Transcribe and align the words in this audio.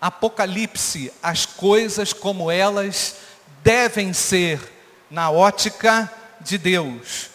Apocalipse 0.00 1.12
as 1.22 1.44
coisas 1.44 2.12
como 2.12 2.50
elas 2.50 3.16
devem 3.62 4.12
ser 4.12 4.60
na 5.10 5.30
ótica 5.30 6.10
de 6.40 6.56
Deus. 6.56 7.28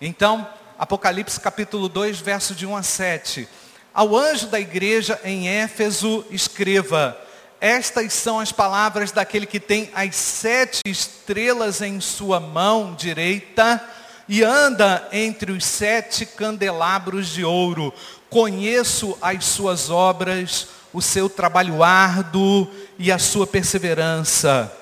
Então, 0.00 0.46
Apocalipse 0.78 1.40
capítulo 1.40 1.88
2, 1.88 2.20
verso 2.20 2.54
de 2.54 2.66
1 2.66 2.76
a 2.76 2.82
7. 2.82 3.48
Ao 3.92 4.16
anjo 4.16 4.46
da 4.46 4.60
igreja 4.60 5.20
em 5.24 5.48
Éfeso, 5.48 6.24
escreva: 6.30 7.16
Estas 7.60 8.12
são 8.12 8.38
as 8.38 8.52
palavras 8.52 9.12
daquele 9.12 9.46
que 9.46 9.60
tem 9.60 9.90
as 9.94 10.14
sete 10.16 10.80
estrelas 10.86 11.80
em 11.80 12.00
sua 12.00 12.38
mão 12.38 12.94
direita 12.94 13.82
e 14.28 14.44
anda 14.44 15.08
entre 15.12 15.52
os 15.52 15.64
sete 15.64 16.24
candelabros 16.24 17.28
de 17.28 17.44
ouro. 17.44 17.92
Conheço 18.28 19.18
as 19.20 19.44
suas 19.44 19.90
obras, 19.90 20.68
o 20.92 21.00
seu 21.00 21.28
trabalho 21.28 21.82
árduo 21.82 22.68
e 22.98 23.10
a 23.12 23.18
sua 23.18 23.46
perseverança. 23.46 24.76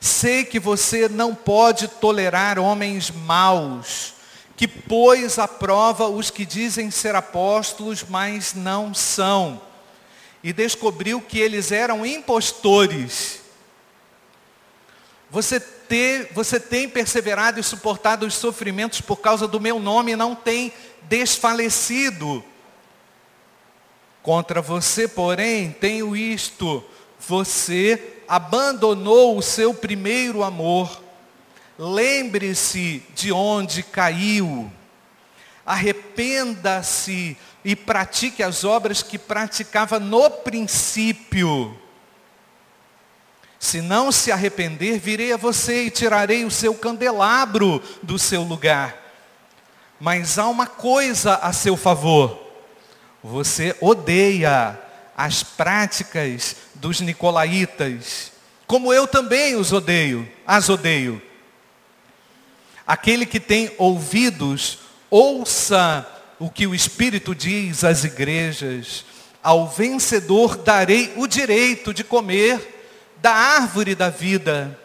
Sei 0.00 0.44
que 0.44 0.60
você 0.60 1.08
não 1.08 1.34
pode 1.34 1.88
tolerar 1.88 2.58
homens 2.58 3.10
maus, 3.10 4.14
que 4.56 4.68
pôs 4.68 5.38
à 5.38 5.48
prova 5.48 6.08
os 6.08 6.30
que 6.30 6.44
dizem 6.44 6.90
ser 6.90 7.14
apóstolos, 7.14 8.04
mas 8.08 8.52
não 8.54 8.92
são. 8.92 9.60
E 10.42 10.52
descobriu 10.52 11.22
que 11.22 11.38
eles 11.38 11.72
eram 11.72 12.04
impostores. 12.04 13.40
Você, 15.30 15.58
ter, 15.58 16.30
você 16.32 16.60
tem 16.60 16.88
perseverado 16.88 17.58
e 17.58 17.62
suportado 17.62 18.26
os 18.26 18.34
sofrimentos 18.34 19.00
por 19.00 19.16
causa 19.16 19.48
do 19.48 19.58
meu 19.58 19.80
nome 19.80 20.14
não 20.14 20.34
tem 20.34 20.72
desfalecido. 21.08 22.44
Contra 24.24 24.62
você, 24.62 25.06
porém, 25.06 25.70
tenho 25.70 26.16
isto: 26.16 26.82
você 27.20 28.22
abandonou 28.26 29.36
o 29.36 29.42
seu 29.42 29.74
primeiro 29.74 30.42
amor, 30.42 31.02
lembre-se 31.78 33.02
de 33.14 33.30
onde 33.30 33.82
caiu, 33.82 34.72
arrependa-se 35.64 37.36
e 37.62 37.76
pratique 37.76 38.42
as 38.42 38.64
obras 38.64 39.02
que 39.02 39.18
praticava 39.18 40.00
no 40.00 40.30
princípio. 40.30 41.78
Se 43.58 43.82
não 43.82 44.10
se 44.10 44.32
arrepender, 44.32 44.98
virei 44.98 45.34
a 45.34 45.36
você 45.36 45.84
e 45.84 45.90
tirarei 45.90 46.46
o 46.46 46.50
seu 46.50 46.74
candelabro 46.74 47.82
do 48.02 48.18
seu 48.18 48.42
lugar. 48.42 48.96
Mas 50.00 50.38
há 50.38 50.48
uma 50.48 50.66
coisa 50.66 51.34
a 51.36 51.52
seu 51.52 51.76
favor. 51.76 52.43
Você 53.26 53.74
odeia 53.80 54.78
as 55.16 55.42
práticas 55.42 56.56
dos 56.74 57.00
nicolaítas, 57.00 58.30
como 58.66 58.92
eu 58.92 59.06
também 59.06 59.56
os 59.56 59.72
odeio, 59.72 60.30
as 60.46 60.68
odeio. 60.68 61.22
Aquele 62.86 63.24
que 63.24 63.40
tem 63.40 63.72
ouvidos, 63.78 64.80
ouça 65.08 66.06
o 66.38 66.50
que 66.50 66.66
o 66.66 66.74
Espírito 66.74 67.34
diz 67.34 67.82
às 67.82 68.04
igrejas. 68.04 69.06
Ao 69.42 69.66
vencedor 69.66 70.58
darei 70.58 71.14
o 71.16 71.26
direito 71.26 71.94
de 71.94 72.04
comer 72.04 72.84
da 73.22 73.32
árvore 73.32 73.94
da 73.94 74.10
vida 74.10 74.78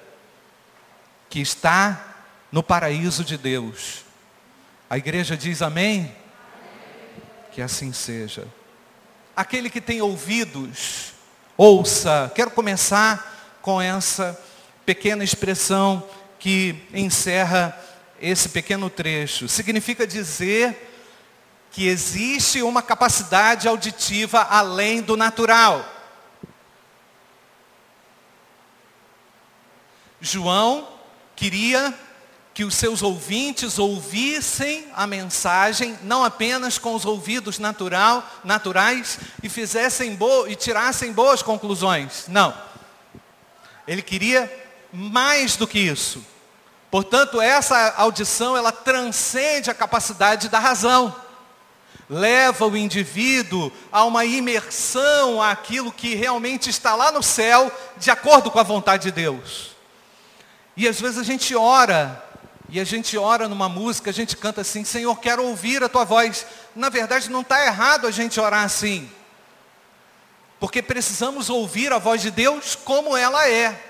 que 1.30 1.42
está 1.42 2.16
no 2.50 2.64
paraíso 2.64 3.22
de 3.26 3.38
Deus. 3.38 4.06
A 4.90 4.98
igreja 4.98 5.36
diz 5.36 5.62
amém? 5.62 6.10
Que 7.60 7.64
assim 7.64 7.92
seja. 7.92 8.48
Aquele 9.36 9.70
que 9.70 9.82
tem 9.82 10.02
ouvidos, 10.02 11.12
ouça. 11.58 12.32
Quero 12.34 12.52
começar 12.52 13.60
com 13.62 13.82
essa 13.82 14.42
pequena 14.86 15.26
expressão 15.26 16.08
que 16.40 16.82
encerra 16.94 17.78
esse 18.22 18.48
pequeno 18.48 18.90
trecho. 18.90 19.50
Significa 19.50 20.08
dizer 20.08 20.90
que 21.70 21.86
existe 21.86 22.62
uma 22.62 22.82
capacidade 22.82 23.68
auditiva 23.68 24.40
além 24.50 25.02
do 25.02 25.18
natural. 25.18 25.86
João 30.22 30.88
queria 31.36 31.94
que 32.60 32.66
os 32.66 32.76
seus 32.76 33.02
ouvintes 33.02 33.80
ouvissem 33.80 34.86
a 34.94 35.08
mensagem, 35.08 35.98
não 36.04 36.26
apenas 36.26 36.78
com 36.78 36.94
os 36.94 37.06
ouvidos 37.06 37.58
natural, 37.58 38.22
naturais, 38.44 39.18
e 39.42 39.48
fizessem 39.48 40.20
e 40.46 40.56
tirassem 40.58 41.14
boas 41.14 41.42
conclusões. 41.42 42.26
Não. 42.28 42.54
Ele 43.88 44.02
queria 44.02 44.52
mais 44.92 45.56
do 45.56 45.66
que 45.66 45.80
isso. 45.80 46.22
Portanto, 46.92 47.40
essa 47.40 47.94
audição, 47.96 48.58
ela 48.58 48.74
transcende 48.74 49.72
a 49.72 49.74
capacidade 49.74 50.50
da 50.50 50.60
razão. 50.60 51.16
Leva 52.10 52.68
o 52.68 52.76
indivíduo 52.76 53.72
a 53.90 54.04
uma 54.04 54.26
imersão 54.26 55.42
àquilo 55.42 55.94
que 55.94 56.14
realmente 56.14 56.70
está 56.70 56.94
lá 56.94 57.10
no 57.10 57.24
céu, 57.24 57.72
de 57.96 58.12
acordo 58.12 58.52
com 58.52 58.60
a 58.60 58.64
vontade 58.64 59.04
de 59.04 59.12
Deus. 59.14 59.70
E 60.76 60.90
às 60.90 61.00
vezes 61.00 61.18
a 61.18 61.24
gente 61.24 61.56
ora 61.56 62.28
e 62.72 62.80
a 62.80 62.84
gente 62.84 63.18
ora 63.18 63.48
numa 63.48 63.68
música, 63.68 64.12
a 64.12 64.14
gente 64.14 64.38
canta 64.38 64.62
assim, 64.62 64.84
Senhor, 64.84 65.16
quero 65.20 65.44
ouvir 65.44 65.84
a 65.84 65.90
tua 65.90 66.04
voz. 66.04 66.46
Na 66.76 66.90
verdade, 66.90 67.30
não 67.30 67.42
está 67.42 67.66
errado 67.66 68.06
a 68.06 68.12
gente 68.12 68.40
orar 68.40 68.64
assim. 68.64 69.10
Porque 70.60 70.82
precisamos 70.82 71.50
ouvir 71.50 71.92
a 71.92 71.98
voz 71.98 72.22
de 72.22 72.30
Deus 72.30 72.76
como 72.76 73.18
ela 73.18 73.50
é. 73.50 73.86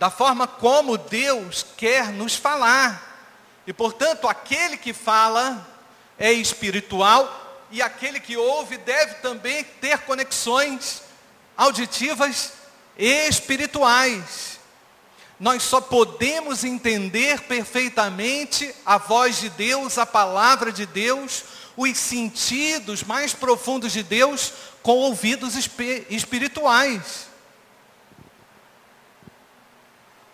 Da 0.00 0.10
forma 0.10 0.48
como 0.48 0.98
Deus 0.98 1.64
quer 1.76 2.10
nos 2.10 2.34
falar. 2.34 3.06
E 3.66 3.72
portanto, 3.72 4.26
aquele 4.26 4.76
que 4.76 4.92
fala 4.92 5.64
é 6.18 6.32
espiritual 6.32 7.64
e 7.70 7.80
aquele 7.80 8.18
que 8.18 8.36
ouve 8.36 8.78
deve 8.78 9.14
também 9.16 9.62
ter 9.80 9.98
conexões 9.98 11.02
auditivas 11.56 12.52
espirituais. 12.98 14.55
Nós 15.38 15.62
só 15.62 15.80
podemos 15.80 16.64
entender 16.64 17.42
perfeitamente 17.42 18.74
a 18.84 18.96
voz 18.96 19.38
de 19.38 19.50
Deus, 19.50 19.98
a 19.98 20.06
palavra 20.06 20.72
de 20.72 20.86
Deus, 20.86 21.44
os 21.76 21.96
sentidos 21.98 23.02
mais 23.02 23.34
profundos 23.34 23.92
de 23.92 24.02
Deus 24.02 24.52
com 24.82 24.92
ouvidos 24.92 25.54
espirituais. 26.08 27.28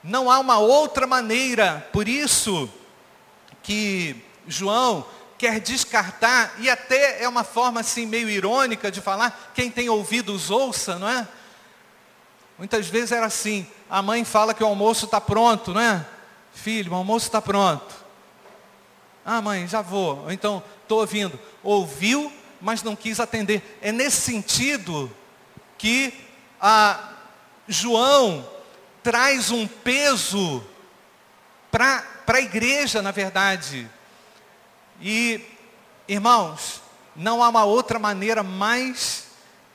Não 0.05 0.31
há 0.31 0.39
uma 0.39 0.59
outra 0.59 1.07
maneira, 1.07 1.89
por 1.93 2.09
isso 2.09 2.71
que 3.63 4.17
João 4.47 5.07
quer 5.37 5.59
descartar, 5.59 6.55
e 6.59 6.71
até 6.71 7.23
é 7.23 7.29
uma 7.29 7.43
forma 7.43 7.81
assim 7.81 8.07
meio 8.07 8.29
irônica 8.29 8.91
de 8.91 9.01
falar, 9.01 9.53
quem 9.55 9.69
tem 9.69 9.89
ouvidos 9.89 10.51
ouça, 10.51 10.99
não 10.99 11.09
é? 11.09 11.27
Muitas 12.57 12.87
vezes 12.87 13.11
era 13.11 13.27
assim, 13.27 13.67
a 13.92 14.00
mãe 14.00 14.25
fala 14.25 14.54
que 14.54 14.64
o 14.64 14.66
almoço 14.66 15.04
está 15.04 15.20
pronto, 15.20 15.75
não 15.75 15.80
é? 15.82 16.03
Filho, 16.54 16.92
o 16.92 16.94
almoço 16.94 17.26
está 17.26 17.42
pronto. 17.42 17.94
Ah, 19.22 19.42
mãe, 19.42 19.69
já 19.69 19.82
vou. 19.82 20.20
Ou 20.20 20.32
então, 20.32 20.62
estou 20.80 21.00
ouvindo. 21.00 21.38
Ouviu, 21.62 22.32
mas 22.58 22.82
não 22.82 22.97
quis 22.97 23.20
atender. 23.20 23.78
É 23.82 23.92
nesse 23.92 24.22
sentido 24.22 25.14
que 25.76 26.10
a 26.58 27.10
João 27.69 28.48
traz 29.03 29.50
um 29.50 29.66
peso 29.66 30.64
para 31.70 32.03
a 32.26 32.41
igreja, 32.41 33.03
na 33.03 33.10
verdade. 33.10 33.86
E, 35.03 35.38
irmãos, 36.09 36.80
não 37.14 37.44
há 37.44 37.48
uma 37.50 37.64
outra 37.64 37.98
maneira 37.98 38.42
mais 38.42 39.26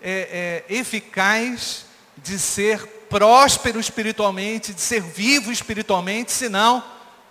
é, 0.01 0.63
é, 0.67 0.73
eficaz 0.73 1.85
de 2.17 2.39
ser 2.39 2.96
próspero 3.09 3.79
espiritualmente, 3.79 4.73
de 4.73 4.81
ser 4.81 5.01
vivo 5.01 5.51
espiritualmente, 5.51 6.31
senão 6.31 6.83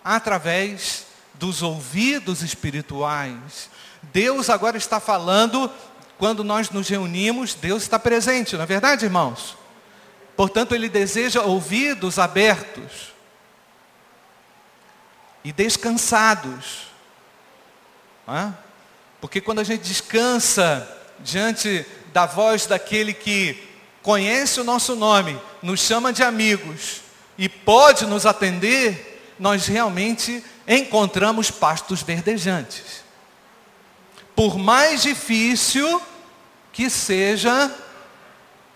através 0.04 1.06
dos 1.34 1.62
ouvidos 1.62 2.42
espirituais. 2.42 3.68
Deus 4.12 4.48
agora 4.48 4.76
está 4.76 5.00
falando, 5.00 5.70
quando 6.18 6.42
nós 6.42 6.70
nos 6.70 6.88
reunimos, 6.88 7.54
Deus 7.54 7.82
está 7.82 7.98
presente, 7.98 8.56
não 8.56 8.62
é 8.62 8.66
verdade, 8.66 9.04
irmãos? 9.04 9.56
Portanto, 10.36 10.74
Ele 10.74 10.88
deseja 10.88 11.42
ouvidos 11.42 12.18
abertos 12.18 13.12
e 15.44 15.52
descansados. 15.52 16.86
Porque 19.20 19.40
quando 19.40 19.60
a 19.60 19.64
gente 19.64 19.82
descansa 19.82 20.88
diante 21.20 21.86
da 22.12 22.26
voz 22.26 22.66
daquele 22.66 23.12
que 23.12 23.62
conhece 24.06 24.60
o 24.60 24.64
nosso 24.64 24.94
nome, 24.94 25.36
nos 25.60 25.80
chama 25.80 26.12
de 26.12 26.22
amigos 26.22 27.00
e 27.36 27.48
pode 27.48 28.06
nos 28.06 28.24
atender, 28.24 29.34
nós 29.36 29.66
realmente 29.66 30.44
encontramos 30.68 31.50
pastos 31.50 32.02
verdejantes. 32.02 33.02
Por 34.36 34.56
mais 34.56 35.02
difícil 35.02 36.00
que 36.72 36.88
seja 36.88 37.68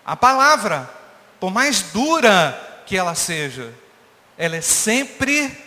a 0.05 0.17
palavra, 0.17 0.93
por 1.39 1.49
mais 1.49 1.81
dura 1.81 2.83
que 2.85 2.97
ela 2.97 3.15
seja, 3.15 3.73
ela 4.37 4.57
é 4.57 4.61
sempre 4.61 5.57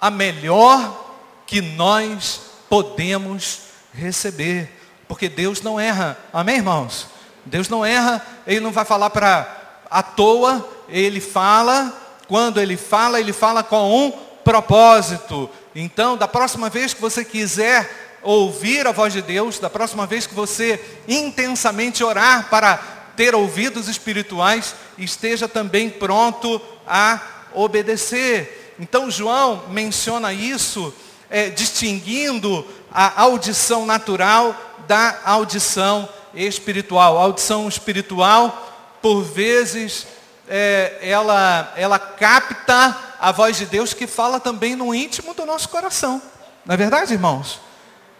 a 0.00 0.10
melhor 0.10 1.14
que 1.46 1.60
nós 1.60 2.40
podemos 2.70 3.64
receber. 3.92 4.70
Porque 5.06 5.28
Deus 5.28 5.60
não 5.60 5.78
erra. 5.78 6.16
Amém, 6.32 6.56
irmãos? 6.56 7.12
Deus 7.46 7.68
não 7.68 7.84
erra, 7.84 8.24
Ele 8.46 8.60
não 8.60 8.72
vai 8.72 8.84
falar 8.84 9.10
para 9.10 9.82
à 9.90 10.02
toa, 10.02 10.66
Ele 10.88 11.20
fala, 11.20 11.92
quando 12.26 12.60
Ele 12.60 12.76
fala, 12.76 13.20
Ele 13.20 13.32
fala 13.32 13.62
com 13.62 14.06
um 14.06 14.10
propósito. 14.42 15.48
Então, 15.74 16.16
da 16.16 16.28
próxima 16.28 16.68
vez 16.68 16.94
que 16.94 17.00
você 17.00 17.24
quiser 17.24 18.18
ouvir 18.22 18.86
a 18.86 18.92
voz 18.92 19.12
de 19.12 19.20
Deus, 19.20 19.58
da 19.58 19.68
próxima 19.68 20.06
vez 20.06 20.26
que 20.26 20.34
você 20.34 20.82
intensamente 21.06 22.02
orar 22.02 22.48
para 22.48 22.76
ter 23.16 23.34
ouvidos 23.34 23.88
espirituais, 23.88 24.74
esteja 24.98 25.46
também 25.46 25.90
pronto 25.90 26.60
a 26.86 27.20
obedecer. 27.54 28.74
Então, 28.78 29.10
João 29.10 29.64
menciona 29.68 30.32
isso, 30.32 30.92
é, 31.30 31.48
distinguindo 31.48 32.66
a 32.92 33.22
audição 33.22 33.86
natural 33.86 34.56
da 34.86 35.20
audição 35.24 36.08
espiritual. 36.34 37.18
A 37.18 37.22
audição 37.22 37.68
espiritual, 37.68 38.96
por 39.00 39.22
vezes, 39.22 40.06
é, 40.48 40.98
ela, 41.00 41.72
ela 41.76 41.98
capta 41.98 42.96
a 43.18 43.32
voz 43.32 43.56
de 43.56 43.66
Deus 43.66 43.94
que 43.94 44.06
fala 44.06 44.38
também 44.38 44.76
no 44.76 44.94
íntimo 44.94 45.34
do 45.34 45.46
nosso 45.46 45.68
coração. 45.68 46.20
Não 46.64 46.74
é 46.74 46.76
verdade, 46.76 47.12
irmãos? 47.12 47.60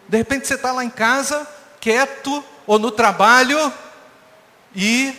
De 0.08 0.16
repente 0.16 0.46
você 0.46 0.54
está 0.54 0.72
lá 0.72 0.84
em 0.84 0.90
casa, 0.90 1.46
quieto, 1.80 2.44
ou 2.66 2.78
no 2.78 2.90
trabalho, 2.90 3.72
e 4.74 5.14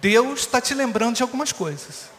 Deus 0.00 0.40
está 0.40 0.60
te 0.60 0.74
lembrando 0.74 1.16
de 1.16 1.22
algumas 1.22 1.52
coisas. 1.52 2.10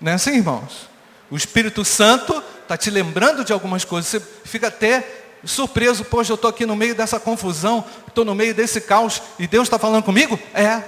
Não 0.00 0.12
é 0.12 0.14
assim, 0.14 0.36
irmãos? 0.36 0.88
O 1.30 1.36
Espírito 1.36 1.84
Santo 1.84 2.42
está 2.62 2.76
te 2.76 2.90
lembrando 2.90 3.44
de 3.44 3.52
algumas 3.52 3.84
coisas. 3.84 4.10
Você 4.10 4.20
fica 4.20 4.68
até 4.68 5.27
surpreso, 5.44 6.04
poxa, 6.04 6.32
eu 6.32 6.36
estou 6.36 6.50
aqui 6.50 6.66
no 6.66 6.76
meio 6.76 6.94
dessa 6.94 7.20
confusão, 7.20 7.84
estou 8.06 8.24
no 8.24 8.34
meio 8.34 8.54
desse 8.54 8.80
caos, 8.80 9.22
e 9.38 9.46
Deus 9.46 9.66
está 9.66 9.78
falando 9.78 10.02
comigo? 10.02 10.38
É. 10.52 10.82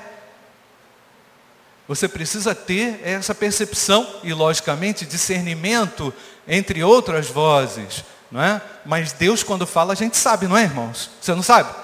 Você 1.87 2.09
precisa 2.09 2.55
ter 2.55 3.01
essa 3.03 3.35
percepção 3.35 4.07
e, 4.23 4.33
logicamente, 4.33 5.05
discernimento 5.05 6.15
entre 6.47 6.85
outras 6.85 7.29
vozes, 7.29 8.05
não 8.31 8.43
é? 8.43 8.63
Mas 8.85 9.13
Deus, 9.13 9.43
quando 9.43 9.67
fala, 9.67 9.93
a 9.93 9.97
gente 9.97 10.17
sabe, 10.17 10.47
não 10.47 10.57
é, 10.57 10.63
irmãos? 10.63 11.11
Você 11.21 11.35
não 11.35 11.43
sabe? 11.43 11.75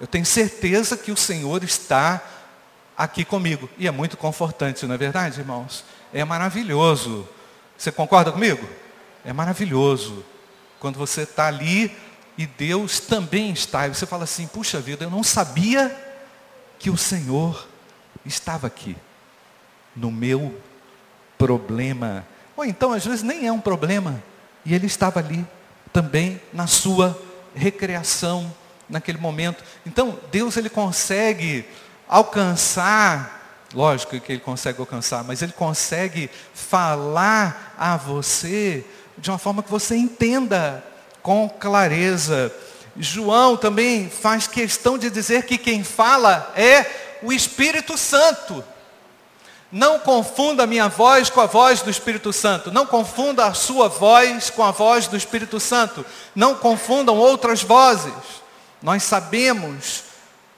Eu 0.00 0.06
tenho 0.06 0.24
certeza 0.24 0.96
que 0.96 1.12
o 1.12 1.16
Senhor 1.16 1.62
está 1.62 2.22
aqui 2.96 3.24
comigo. 3.24 3.68
E 3.76 3.86
é 3.86 3.90
muito 3.90 4.16
confortante, 4.16 4.86
não 4.86 4.94
é 4.94 4.98
verdade, 4.98 5.40
irmãos? 5.40 5.84
É 6.12 6.24
maravilhoso. 6.24 7.28
Você 7.76 7.92
concorda 7.92 8.32
comigo? 8.32 8.66
É 9.24 9.32
maravilhoso. 9.32 10.24
Quando 10.78 10.98
você 10.98 11.22
está 11.22 11.46
ali 11.46 11.94
e 12.40 12.46
Deus 12.46 13.00
também 13.00 13.50
está. 13.50 13.86
E 13.86 13.94
você 13.94 14.06
fala 14.06 14.24
assim, 14.24 14.46
puxa 14.46 14.80
vida, 14.80 15.04
eu 15.04 15.10
não 15.10 15.22
sabia 15.22 15.94
que 16.78 16.88
o 16.88 16.96
Senhor 16.96 17.68
estava 18.24 18.66
aqui 18.66 18.96
no 19.94 20.10
meu 20.10 20.58
problema. 21.36 22.26
Ou 22.56 22.64
então, 22.64 22.94
às 22.94 23.04
vezes, 23.04 23.22
nem 23.22 23.46
é 23.46 23.52
um 23.52 23.60
problema. 23.60 24.22
E 24.64 24.74
ele 24.74 24.86
estava 24.86 25.20
ali 25.20 25.46
também 25.92 26.40
na 26.50 26.66
sua 26.66 27.20
recreação 27.54 28.50
naquele 28.88 29.18
momento. 29.18 29.62
Então, 29.84 30.18
Deus 30.32 30.56
ele 30.56 30.70
consegue 30.70 31.66
alcançar, 32.08 33.68
lógico 33.74 34.18
que 34.18 34.32
ele 34.32 34.40
consegue 34.40 34.80
alcançar, 34.80 35.24
mas 35.24 35.42
ele 35.42 35.52
consegue 35.52 36.30
falar 36.54 37.74
a 37.76 37.98
você 37.98 38.82
de 39.18 39.30
uma 39.30 39.36
forma 39.36 39.62
que 39.62 39.70
você 39.70 39.94
entenda 39.94 40.82
com 41.22 41.48
clareza. 41.48 42.52
João 42.96 43.56
também 43.56 44.08
faz 44.08 44.46
questão 44.46 44.98
de 44.98 45.10
dizer 45.10 45.44
que 45.44 45.56
quem 45.56 45.84
fala 45.84 46.52
é 46.56 47.18
o 47.22 47.32
Espírito 47.32 47.96
Santo. 47.96 48.64
Não 49.72 50.00
confunda 50.00 50.64
a 50.64 50.66
minha 50.66 50.88
voz 50.88 51.30
com 51.30 51.40
a 51.40 51.46
voz 51.46 51.80
do 51.80 51.90
Espírito 51.90 52.32
Santo. 52.32 52.72
Não 52.72 52.84
confunda 52.84 53.46
a 53.46 53.54
sua 53.54 53.88
voz 53.88 54.50
com 54.50 54.64
a 54.64 54.72
voz 54.72 55.06
do 55.06 55.16
Espírito 55.16 55.60
Santo. 55.60 56.04
Não 56.34 56.56
confundam 56.56 57.16
outras 57.16 57.62
vozes. 57.62 58.12
Nós 58.82 59.04
sabemos 59.04 60.04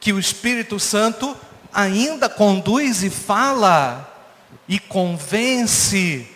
que 0.00 0.12
o 0.12 0.18
Espírito 0.18 0.80
Santo 0.80 1.36
ainda 1.72 2.28
conduz 2.28 3.02
e 3.02 3.10
fala 3.10 4.08
e 4.66 4.78
convence 4.78 6.26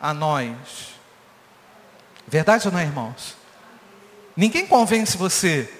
a 0.00 0.12
nós. 0.12 0.56
Verdade 2.26 2.66
ou 2.66 2.72
não, 2.72 2.80
é, 2.80 2.84
irmãos? 2.84 3.36
Ninguém 4.36 4.66
convence 4.66 5.16
você. 5.16 5.72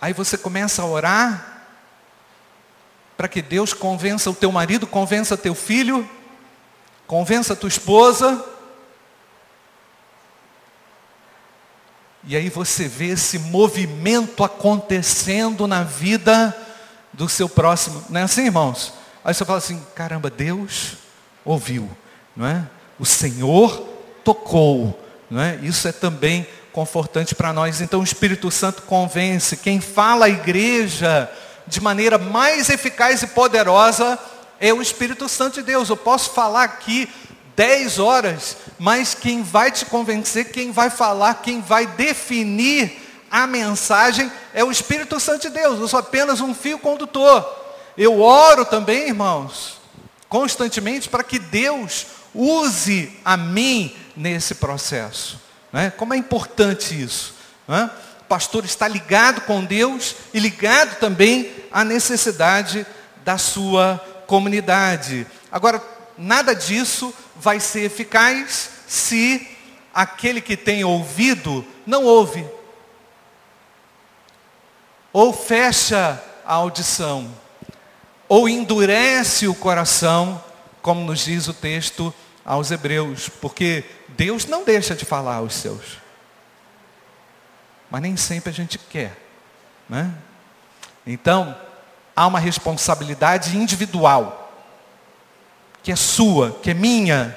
Aí 0.00 0.12
você 0.12 0.36
começa 0.36 0.82
a 0.82 0.86
orar 0.86 1.64
para 3.16 3.28
que 3.28 3.40
Deus 3.40 3.72
convença 3.72 4.28
o 4.30 4.34
teu 4.34 4.50
marido, 4.50 4.86
convença 4.86 5.36
teu 5.36 5.54
filho, 5.54 6.08
convença 7.06 7.54
tua 7.54 7.68
esposa. 7.68 8.44
E 12.24 12.36
aí 12.36 12.48
você 12.48 12.88
vê 12.88 13.10
esse 13.10 13.38
movimento 13.38 14.44
acontecendo 14.44 15.66
na 15.66 15.82
vida 15.84 16.56
do 17.12 17.28
seu 17.28 17.48
próximo. 17.48 18.04
Não 18.10 18.20
é 18.20 18.24
assim, 18.24 18.46
irmãos? 18.46 18.92
Aí 19.24 19.32
você 19.32 19.44
fala 19.44 19.58
assim, 19.58 19.80
caramba, 19.94 20.28
Deus 20.28 20.96
ouviu, 21.44 21.88
não 22.34 22.46
é? 22.46 22.68
O 22.98 23.06
Senhor 23.06 23.91
tocou, 24.24 24.98
não 25.30 25.40
é? 25.40 25.58
Isso 25.62 25.86
é 25.88 25.92
também 25.92 26.46
confortante 26.72 27.34
para 27.34 27.52
nós. 27.52 27.80
Então 27.80 28.00
o 28.00 28.04
Espírito 28.04 28.50
Santo 28.50 28.82
convence. 28.82 29.56
Quem 29.56 29.80
fala 29.80 30.26
a 30.26 30.30
igreja 30.30 31.30
de 31.66 31.80
maneira 31.80 32.18
mais 32.18 32.70
eficaz 32.70 33.22
e 33.22 33.26
poderosa 33.28 34.18
é 34.58 34.72
o 34.72 34.82
Espírito 34.82 35.28
Santo 35.28 35.54
de 35.54 35.62
Deus. 35.62 35.88
Eu 35.88 35.96
posso 35.96 36.30
falar 36.30 36.64
aqui 36.64 37.08
10 37.56 37.98
horas, 37.98 38.56
mas 38.78 39.14
quem 39.14 39.42
vai 39.42 39.70
te 39.70 39.84
convencer, 39.84 40.50
quem 40.50 40.72
vai 40.72 40.88
falar, 40.88 41.34
quem 41.42 41.60
vai 41.60 41.86
definir 41.86 43.00
a 43.30 43.46
mensagem 43.46 44.30
é 44.52 44.64
o 44.64 44.70
Espírito 44.70 45.18
Santo 45.18 45.42
de 45.42 45.50
Deus. 45.50 45.78
Eu 45.78 45.88
sou 45.88 46.00
apenas 46.00 46.40
um 46.40 46.54
fio 46.54 46.78
condutor. 46.78 47.60
Eu 47.96 48.20
oro 48.20 48.64
também, 48.64 49.08
irmãos, 49.08 49.80
constantemente 50.28 51.08
para 51.08 51.22
que 51.22 51.38
Deus 51.38 52.06
use 52.34 53.12
a 53.24 53.36
mim 53.36 53.94
nesse 54.16 54.56
processo. 54.56 55.40
Né? 55.72 55.90
Como 55.90 56.14
é 56.14 56.16
importante 56.16 57.00
isso. 57.00 57.34
Né? 57.66 57.90
O 58.20 58.24
pastor 58.24 58.64
está 58.64 58.86
ligado 58.88 59.42
com 59.42 59.64
Deus 59.64 60.16
e 60.32 60.38
ligado 60.38 60.98
também 60.98 61.52
à 61.70 61.84
necessidade 61.84 62.86
da 63.24 63.38
sua 63.38 64.00
comunidade. 64.26 65.26
Agora, 65.50 65.82
nada 66.16 66.54
disso 66.54 67.12
vai 67.36 67.60
ser 67.60 67.84
eficaz 67.84 68.70
se 68.86 69.46
aquele 69.92 70.40
que 70.40 70.56
tem 70.56 70.84
ouvido 70.84 71.64
não 71.86 72.04
ouve. 72.04 72.44
Ou 75.12 75.32
fecha 75.32 76.22
a 76.44 76.54
audição, 76.54 77.30
ou 78.28 78.48
endurece 78.48 79.46
o 79.46 79.54
coração, 79.54 80.42
como 80.80 81.04
nos 81.04 81.20
diz 81.20 81.48
o 81.48 81.54
texto 81.54 82.12
aos 82.44 82.70
Hebreus, 82.70 83.28
porque 83.28 83.84
Deus 84.08 84.46
não 84.46 84.64
deixa 84.64 84.94
de 84.94 85.04
falar 85.04 85.36
aos 85.36 85.54
seus. 85.54 85.98
Mas 87.90 88.02
nem 88.02 88.16
sempre 88.16 88.50
a 88.50 88.52
gente 88.52 88.78
quer. 88.78 89.16
Né? 89.88 90.12
Então, 91.06 91.56
há 92.16 92.26
uma 92.26 92.38
responsabilidade 92.38 93.56
individual 93.56 94.38
que 95.82 95.90
é 95.90 95.96
sua, 95.96 96.52
que 96.62 96.70
é 96.70 96.74
minha, 96.74 97.36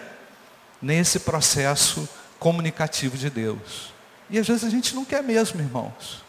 nesse 0.81 1.19
processo 1.19 2.07
comunicativo 2.39 3.17
de 3.17 3.29
Deus. 3.29 3.91
E 4.29 4.38
às 4.38 4.47
vezes 4.47 4.63
a 4.63 4.69
gente 4.69 4.93
não 4.95 5.03
quer 5.03 5.24
mesmo, 5.24 5.59
irmãos. 5.59 6.24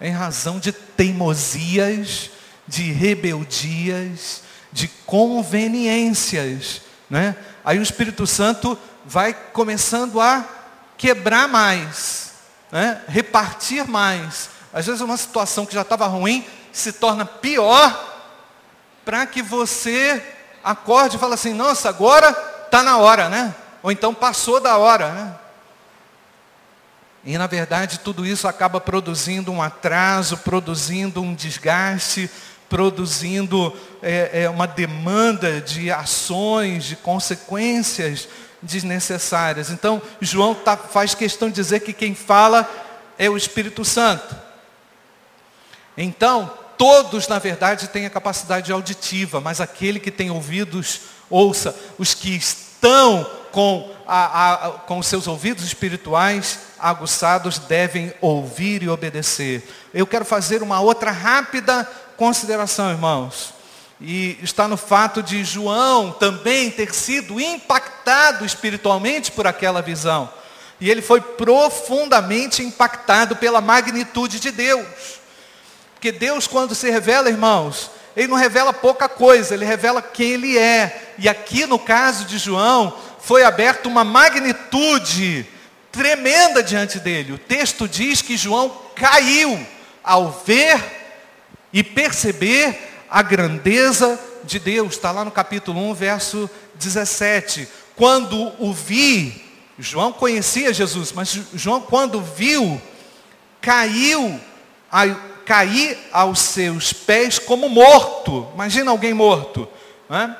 Em 0.00 0.10
razão 0.10 0.58
de 0.58 0.70
teimosias, 0.70 2.30
de 2.66 2.92
rebeldias, 2.92 4.42
de 4.70 4.88
conveniências. 5.06 6.82
Né? 7.08 7.34
Aí 7.64 7.78
o 7.78 7.82
Espírito 7.82 8.26
Santo 8.26 8.78
vai 9.04 9.32
começando 9.32 10.20
a 10.20 10.44
quebrar 10.96 11.48
mais, 11.48 12.32
né? 12.70 13.02
repartir 13.08 13.88
mais. 13.88 14.50
Às 14.72 14.86
vezes 14.86 15.00
uma 15.00 15.16
situação 15.16 15.64
que 15.64 15.74
já 15.74 15.82
estava 15.82 16.06
ruim 16.06 16.46
se 16.72 16.92
torna 16.92 17.24
pior 17.24 18.12
para 19.04 19.26
que 19.26 19.42
você 19.42 20.22
acorde 20.62 21.16
e 21.16 21.18
fala 21.18 21.34
assim, 21.34 21.54
nossa, 21.54 21.88
agora 21.88 22.30
está 22.64 22.82
na 22.82 22.98
hora, 22.98 23.28
né? 23.28 23.54
Ou 23.82 23.92
então 23.92 24.14
passou 24.14 24.58
da 24.60 24.76
hora, 24.76 25.12
né? 25.12 25.34
E 27.24 27.38
na 27.38 27.46
verdade 27.46 28.00
tudo 28.00 28.26
isso 28.26 28.48
acaba 28.48 28.80
produzindo 28.80 29.52
um 29.52 29.62
atraso, 29.62 30.38
produzindo 30.38 31.22
um 31.22 31.34
desgaste, 31.34 32.30
produzindo 32.74 33.72
é, 34.02 34.42
é, 34.42 34.50
uma 34.50 34.66
demanda 34.66 35.60
de 35.60 35.92
ações, 35.92 36.82
de 36.82 36.96
consequências 36.96 38.28
desnecessárias. 38.60 39.70
Então, 39.70 40.02
João 40.20 40.56
tá, 40.56 40.76
faz 40.76 41.14
questão 41.14 41.48
de 41.48 41.54
dizer 41.54 41.78
que 41.80 41.92
quem 41.92 42.16
fala 42.16 42.68
é 43.16 43.30
o 43.30 43.36
Espírito 43.36 43.84
Santo. 43.84 44.34
Então, 45.96 46.52
todos, 46.76 47.28
na 47.28 47.38
verdade, 47.38 47.86
têm 47.86 48.06
a 48.06 48.10
capacidade 48.10 48.72
auditiva, 48.72 49.40
mas 49.40 49.60
aquele 49.60 50.00
que 50.00 50.10
tem 50.10 50.32
ouvidos, 50.32 51.02
ouça. 51.30 51.76
Os 51.96 52.12
que 52.12 52.34
estão 52.34 53.24
com, 53.52 53.88
a, 54.04 54.54
a, 54.54 54.70
com 54.80 55.00
seus 55.00 55.28
ouvidos 55.28 55.62
espirituais 55.62 56.58
aguçados 56.76 57.56
devem 57.56 58.12
ouvir 58.20 58.82
e 58.82 58.88
obedecer. 58.88 59.62
Eu 59.94 60.08
quero 60.08 60.24
fazer 60.24 60.60
uma 60.60 60.80
outra 60.80 61.12
rápida 61.12 61.88
consideração, 62.16 62.90
irmãos. 62.90 63.54
E 64.00 64.38
está 64.42 64.66
no 64.66 64.76
fato 64.76 65.22
de 65.22 65.44
João 65.44 66.12
também 66.12 66.70
ter 66.70 66.92
sido 66.92 67.40
impactado 67.40 68.44
espiritualmente 68.44 69.30
por 69.32 69.46
aquela 69.46 69.80
visão. 69.80 70.30
E 70.80 70.90
ele 70.90 71.00
foi 71.00 71.20
profundamente 71.20 72.62
impactado 72.62 73.36
pela 73.36 73.60
magnitude 73.60 74.40
de 74.40 74.50
Deus. 74.50 74.86
Porque 75.94 76.12
Deus, 76.12 76.46
quando 76.46 76.74
se 76.74 76.90
revela, 76.90 77.30
irmãos, 77.30 77.90
ele 78.16 78.28
não 78.28 78.36
revela 78.36 78.72
pouca 78.72 79.08
coisa, 79.08 79.54
ele 79.54 79.64
revela 79.64 80.02
quem 80.02 80.32
ele 80.32 80.58
é. 80.58 81.14
E 81.18 81.28
aqui 81.28 81.64
no 81.64 81.78
caso 81.78 82.24
de 82.24 82.36
João, 82.36 82.96
foi 83.20 83.44
aberta 83.44 83.88
uma 83.88 84.04
magnitude 84.04 85.46
tremenda 85.90 86.62
diante 86.62 86.98
dele. 86.98 87.32
O 87.32 87.38
texto 87.38 87.88
diz 87.88 88.20
que 88.20 88.36
João 88.36 88.68
caiu 88.94 89.64
ao 90.02 90.30
ver 90.44 91.03
e 91.74 91.82
perceber 91.82 92.78
a 93.10 93.20
grandeza 93.20 94.18
de 94.44 94.60
Deus. 94.60 94.94
Está 94.94 95.10
lá 95.10 95.24
no 95.24 95.32
capítulo 95.32 95.80
1, 95.90 95.94
verso 95.94 96.48
17. 96.76 97.68
Quando 97.96 98.52
o 98.60 98.72
vi, 98.72 99.44
João 99.76 100.12
conhecia 100.12 100.72
Jesus, 100.72 101.10
mas 101.10 101.36
João 101.52 101.80
quando 101.80 102.20
viu, 102.22 102.80
caiu, 103.60 104.40
cair 105.44 105.98
aos 106.12 106.38
seus 106.38 106.92
pés 106.92 107.40
como 107.40 107.68
morto. 107.68 108.48
Imagina 108.54 108.92
alguém 108.92 109.12
morto. 109.12 109.68
Né? 110.08 110.36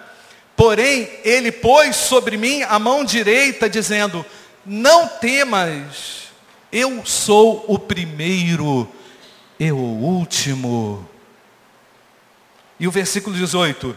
Porém, 0.57 1.11
ele 1.25 1.51
pôs 1.51 1.97
sobre 1.97 2.37
mim 2.37 2.63
a 2.63 2.79
mão 2.79 3.05
direita, 3.05 3.69
dizendo, 3.69 4.25
não 4.65 5.09
temas, 5.09 6.29
eu 6.71 7.05
sou 7.05 7.65
o 7.67 7.77
primeiro 7.77 8.89
e 9.59 9.73
o 9.73 9.77
último. 9.77 11.09
E 12.79 12.87
o 12.87 12.91
versículo 12.91 13.37
18: 13.37 13.97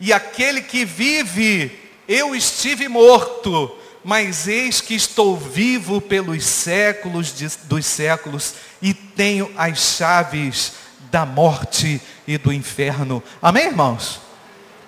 E 0.00 0.12
aquele 0.12 0.62
que 0.62 0.84
vive, 0.84 1.78
eu 2.08 2.34
estive 2.34 2.88
morto, 2.88 3.76
mas 4.04 4.48
eis 4.48 4.80
que 4.80 4.94
estou 4.94 5.36
vivo 5.36 6.00
pelos 6.00 6.44
séculos 6.44 7.34
de, 7.34 7.48
dos 7.64 7.86
séculos 7.86 8.54
e 8.80 8.92
tenho 8.92 9.50
as 9.56 9.78
chaves 9.78 10.72
da 11.10 11.26
morte 11.26 12.00
e 12.26 12.38
do 12.38 12.52
inferno. 12.52 13.22
Amém, 13.40 13.66
irmãos? 13.66 14.20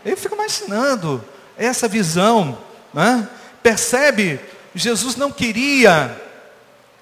Eu 0.05 0.17
fico 0.17 0.35
imaginando 0.35 1.25
essa 1.57 1.87
visão, 1.87 2.59
né? 2.93 3.29
percebe? 3.62 4.41
Jesus 4.75 5.17
não 5.17 5.31
queria, 5.31 6.21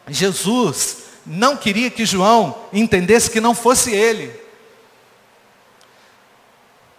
Jesus 0.08 0.98
não 1.24 1.56
queria 1.56 1.90
que 1.90 2.04
João 2.04 2.66
entendesse 2.72 3.30
que 3.30 3.40
não 3.40 3.54
fosse 3.54 3.92
ele. 3.92 4.41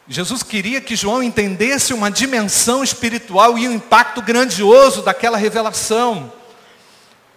Jesus 0.08 0.44
queria 0.44 0.82
que 0.82 0.98
João 0.98 1.24
entendesse 1.24 1.94
uma 1.94 2.12
dimensão 2.12 2.84
espiritual 2.84 3.58
e 3.58 3.68
um 3.68 3.74
impacto 3.74 4.22
grandioso 4.22 5.02
daquela 5.02 5.38
revelação. 5.38 6.32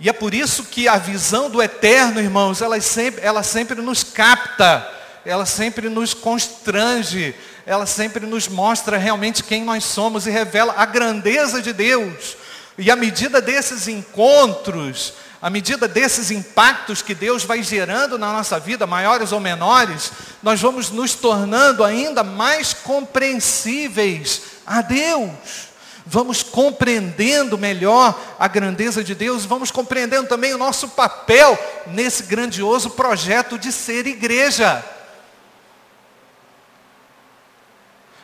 E 0.00 0.08
é 0.08 0.12
por 0.12 0.34
isso 0.34 0.64
que 0.64 0.88
a 0.88 0.98
visão 0.98 1.48
do 1.48 1.62
eterno, 1.62 2.20
irmãos, 2.20 2.60
ela 2.60 2.80
sempre, 2.80 3.24
ela 3.24 3.42
sempre 3.42 3.80
nos 3.80 4.02
capta, 4.02 4.86
ela 5.24 5.46
sempre 5.46 5.88
nos 5.88 6.12
constrange, 6.12 7.34
ela 7.64 7.86
sempre 7.86 8.26
nos 8.26 8.48
mostra 8.48 8.98
realmente 8.98 9.44
quem 9.44 9.64
nós 9.64 9.84
somos 9.84 10.26
e 10.26 10.30
revela 10.30 10.74
a 10.76 10.84
grandeza 10.84 11.62
de 11.62 11.72
Deus. 11.72 12.36
E 12.76 12.90
à 12.90 12.96
medida 12.96 13.40
desses 13.40 13.88
encontros, 13.88 15.14
à 15.46 15.50
medida 15.50 15.86
desses 15.86 16.32
impactos 16.32 17.02
que 17.02 17.14
Deus 17.14 17.44
vai 17.44 17.62
gerando 17.62 18.18
na 18.18 18.32
nossa 18.32 18.58
vida, 18.58 18.84
maiores 18.84 19.30
ou 19.30 19.38
menores, 19.38 20.10
nós 20.42 20.60
vamos 20.60 20.90
nos 20.90 21.14
tornando 21.14 21.84
ainda 21.84 22.24
mais 22.24 22.74
compreensíveis 22.74 24.42
a 24.66 24.82
Deus. 24.82 25.30
Vamos 26.04 26.42
compreendendo 26.42 27.56
melhor 27.56 28.20
a 28.40 28.48
grandeza 28.48 29.04
de 29.04 29.14
Deus, 29.14 29.44
vamos 29.44 29.70
compreendendo 29.70 30.26
também 30.26 30.52
o 30.52 30.58
nosso 30.58 30.88
papel 30.88 31.56
nesse 31.86 32.24
grandioso 32.24 32.90
projeto 32.90 33.56
de 33.56 33.70
ser 33.70 34.04
igreja. 34.04 34.84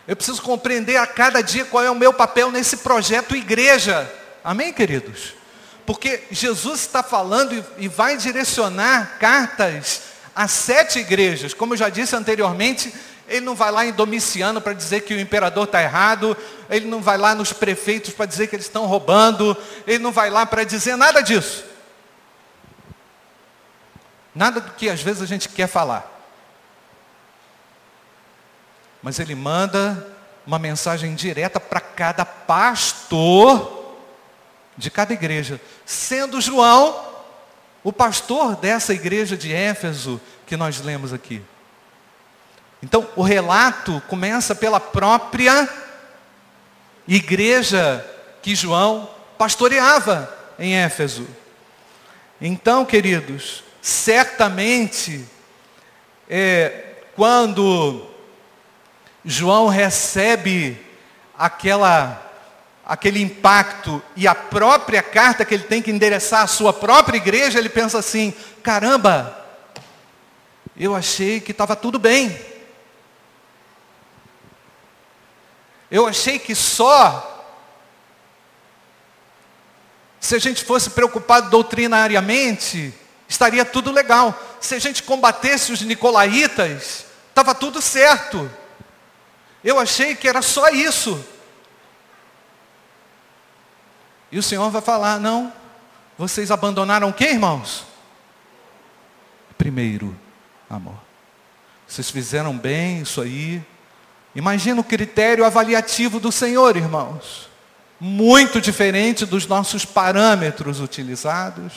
Eu 0.09 0.17
preciso 0.17 0.43
compreender 0.43 0.97
a 0.97 1.07
cada 1.07 1.41
dia 1.41 1.65
qual 1.65 1.85
é 1.85 1.91
o 1.91 1.95
meu 1.95 2.13
papel 2.13 2.51
nesse 2.51 2.79
projeto 2.79 3.37
igreja. 3.37 4.13
Amém, 4.43 4.73
queridos? 4.73 5.41
Porque 5.85 6.23
Jesus 6.31 6.81
está 6.81 7.03
falando 7.03 7.65
e 7.77 7.89
vai 7.89 8.17
direcionar 8.17 9.19
cartas 9.19 10.03
a 10.35 10.47
sete 10.47 11.01
igrejas. 11.01 11.53
Como 11.53 11.75
eu 11.75 11.79
já 11.79 11.89
disse 11.89 12.15
anteriormente, 12.15 12.93
ele 13.29 13.41
não 13.41 13.55
vai 13.55 13.71
lá 13.71 13.85
em 13.85 13.93
Domiciano 13.93 14.61
para 14.61 14.73
dizer 14.73 15.03
que 15.03 15.15
o 15.15 15.21
imperador 15.21 15.65
está 15.65 15.83
errado, 15.83 16.37
ele 16.71 16.87
não 16.87 17.01
vai 17.01 17.19
lá 17.19 17.35
nos 17.35 17.53
prefeitos 17.53 18.13
para 18.13 18.27
dizer 18.27 18.47
que 18.47 18.57
eles 18.57 18.67
estão 18.67 18.87
roubando, 18.87 19.57
ele 19.87 19.99
não 19.99 20.13
vai 20.13 20.31
lá 20.31 20.47
para 20.47 20.65
dizer 20.65 20.97
nada 20.97 21.21
disso. 21.21 21.65
Nada 24.35 24.61
do 24.61 24.71
que 24.73 24.89
às 24.89 25.03
vezes 25.03 25.23
a 25.23 25.27
gente 25.27 25.49
quer 25.49 25.67
falar. 25.67 26.11
Mas 29.03 29.19
ele 29.19 29.35
manda 29.35 30.07
uma 30.47 30.59
mensagem 30.59 31.15
direta 31.15 31.59
para 31.59 31.81
cada 31.81 32.25
pastor 32.25 33.82
de 34.77 34.91
cada 34.91 35.13
igreja, 35.13 35.61
sendo 35.85 36.41
João 36.41 37.13
o 37.85 37.93
pastor 37.93 38.57
dessa 38.57 38.95
igreja 38.95 39.37
de 39.37 39.53
Éfeso 39.53 40.21
que 40.47 40.57
nós 40.57 40.81
lemos 40.81 41.13
aqui. 41.13 41.43
Então, 42.83 43.09
o 43.15 43.23
relato 43.23 44.03
começa 44.09 44.55
pela 44.55 44.81
própria 44.81 45.69
igreja 47.07 48.05
que 48.41 48.55
João 48.55 49.09
pastoreava 49.39 50.33
em 50.59 50.75
Éfeso. 50.77 51.27
Então, 52.41 52.85
queridos, 52.85 53.63
certamente, 53.81 55.25
é, 56.29 56.95
quando 57.15 58.07
João 59.25 59.69
recebe 59.69 60.81
aquela 61.39 62.32
aquele 62.93 63.23
impacto 63.23 64.03
e 64.15 64.29
a 64.29 64.35
própria 64.35 65.03
carta 65.03 65.47
que 65.47 65.55
ele 65.55 65.63
tem 65.63 65.81
que 65.81 65.91
endereçar 65.91 66.43
à 66.43 66.47
sua 66.47 66.75
própria 66.75 67.17
igreja, 67.17 67.59
ele 67.59 67.71
pensa 67.71 67.99
assim: 67.99 68.35
caramba, 68.63 69.35
eu 70.77 70.95
achei 70.95 71.41
que 71.41 71.53
estava 71.53 71.75
tudo 71.75 71.99
bem. 71.99 72.39
Eu 75.91 76.07
achei 76.07 76.39
que 76.39 76.55
só 76.55 77.31
se 80.21 80.35
a 80.35 80.39
gente 80.39 80.63
fosse 80.63 80.91
preocupado 80.91 81.49
doutrinariamente, 81.49 82.93
estaria 83.27 83.65
tudo 83.65 83.91
legal. 83.91 84.39
Se 84.61 84.75
a 84.75 84.79
gente 84.79 85.03
combatesse 85.03 85.73
os 85.73 85.81
nicolaítas, 85.81 87.07
estava 87.31 87.55
tudo 87.55 87.81
certo. 87.81 88.51
Eu 89.65 89.79
achei 89.79 90.15
que 90.15 90.29
era 90.29 90.43
só 90.43 90.69
isso. 90.69 91.32
E 94.33 94.39
o 94.39 94.43
Senhor 94.43 94.71
vai 94.71 94.81
falar: 94.81 95.21
não, 95.21 95.53
vocês 96.17 96.51
abandonaram 96.51 97.11
o 97.11 97.13
que, 97.13 97.25
irmãos? 97.25 97.85
Primeiro, 99.59 100.19
amor. 100.69 100.97
Vocês 101.87 102.11
fizeram 102.11 102.57
bem 102.57 103.03
isso 103.03 103.21
aí. 103.21 103.63
Imagina 104.35 104.81
o 104.81 104.85
critério 104.85 105.45
avaliativo 105.45 106.19
do 106.19 106.33
Senhor, 106.33 106.75
irmãos. 106.75 107.51
Muito 108.01 108.61
diferente 108.61 109.27
dos 109.27 109.47
nossos 109.47 109.85
parâmetros 109.85 110.81
utilizados. 110.81 111.73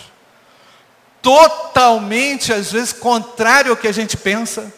Totalmente, 1.22 2.54
às 2.54 2.72
vezes, 2.72 2.94
contrário 2.94 3.72
ao 3.72 3.78
que 3.78 3.88
a 3.88 3.92
gente 3.92 4.16
pensa. 4.16 4.74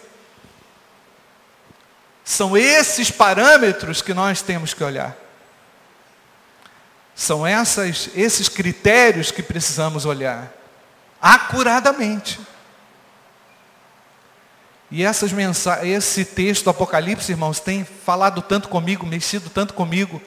São 2.25 2.57
esses 2.57 3.11
parâmetros 3.11 4.01
que 4.01 4.13
nós 4.13 4.41
temos 4.41 4.73
que 4.73 4.83
olhar. 4.83 5.26
São 7.17 7.47
essas, 7.47 8.11
esses 8.13 8.47
critérios 8.47 9.31
que 9.31 9.41
precisamos 9.41 10.05
olhar. 10.05 10.53
acuradamente. 11.19 12.39
E 14.91 15.03
essas 15.03 15.31
esse 15.83 16.23
texto 16.23 16.65
do 16.65 16.69
Apocalipse, 16.69 17.31
irmãos, 17.31 17.59
tem 17.59 17.83
falado 17.83 18.39
tanto 18.43 18.69
comigo, 18.69 19.03
mexido 19.03 19.49
tanto 19.49 19.73
comigo, 19.73 20.21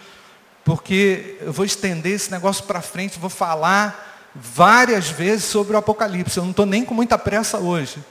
porque 0.65 1.39
eu 1.41 1.53
vou 1.53 1.65
estender 1.65 2.13
esse 2.13 2.29
negócio 2.29 2.65
para 2.65 2.83
frente, 2.83 3.21
vou 3.21 3.31
falar 3.31 4.29
várias 4.35 5.09
vezes 5.09 5.45
sobre 5.45 5.77
o 5.77 5.79
Apocalipse. 5.79 6.39
Eu 6.39 6.43
não 6.43 6.51
estou 6.51 6.67
nem 6.67 6.85
com 6.85 6.93
muita 6.93 7.17
pressa 7.17 7.59
hoje, 7.59 8.05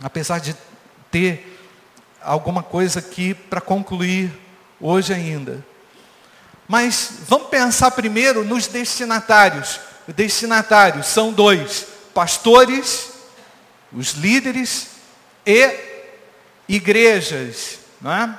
apesar 0.00 0.38
de 0.38 0.56
ter 1.10 1.60
alguma 2.22 2.62
coisa 2.62 3.00
aqui 3.00 3.34
para 3.34 3.60
concluir 3.60 4.32
hoje 4.80 5.12
ainda. 5.12 5.66
Mas 6.68 7.12
vamos 7.26 7.48
pensar 7.48 7.90
primeiro 7.92 8.44
nos 8.44 8.66
destinatários. 8.66 9.80
Os 10.06 10.14
destinatários 10.14 11.06
são 11.06 11.32
dois: 11.32 11.86
pastores, 12.12 13.08
os 13.90 14.12
líderes 14.12 14.88
e 15.46 15.74
igrejas. 16.68 17.78
Não 18.00 18.12
é? 18.12 18.38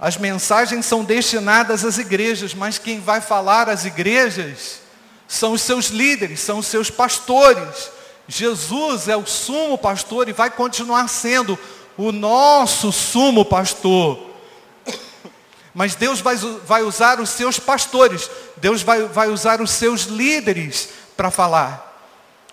As 0.00 0.16
mensagens 0.16 0.84
são 0.86 1.04
destinadas 1.04 1.84
às 1.84 1.98
igrejas, 1.98 2.54
mas 2.54 2.78
quem 2.78 2.98
vai 3.00 3.20
falar 3.20 3.68
às 3.68 3.84
igrejas 3.84 4.80
são 5.28 5.52
os 5.52 5.62
seus 5.62 5.86
líderes, 5.86 6.40
são 6.40 6.58
os 6.58 6.66
seus 6.66 6.90
pastores. 6.90 7.90
Jesus 8.28 9.08
é 9.08 9.16
o 9.16 9.26
sumo 9.26 9.78
pastor 9.78 10.28
e 10.28 10.32
vai 10.32 10.50
continuar 10.50 11.08
sendo 11.08 11.58
o 11.96 12.10
nosso 12.10 12.90
sumo 12.90 13.44
pastor. 13.44 14.35
Mas 15.76 15.94
Deus 15.94 16.22
vai, 16.22 16.36
vai 16.36 16.82
usar 16.82 17.20
os 17.20 17.28
seus 17.28 17.58
pastores, 17.58 18.30
Deus 18.56 18.80
vai, 18.80 19.02
vai 19.02 19.28
usar 19.28 19.60
os 19.60 19.72
seus 19.72 20.04
líderes 20.04 20.88
para 21.14 21.30
falar. 21.30 22.00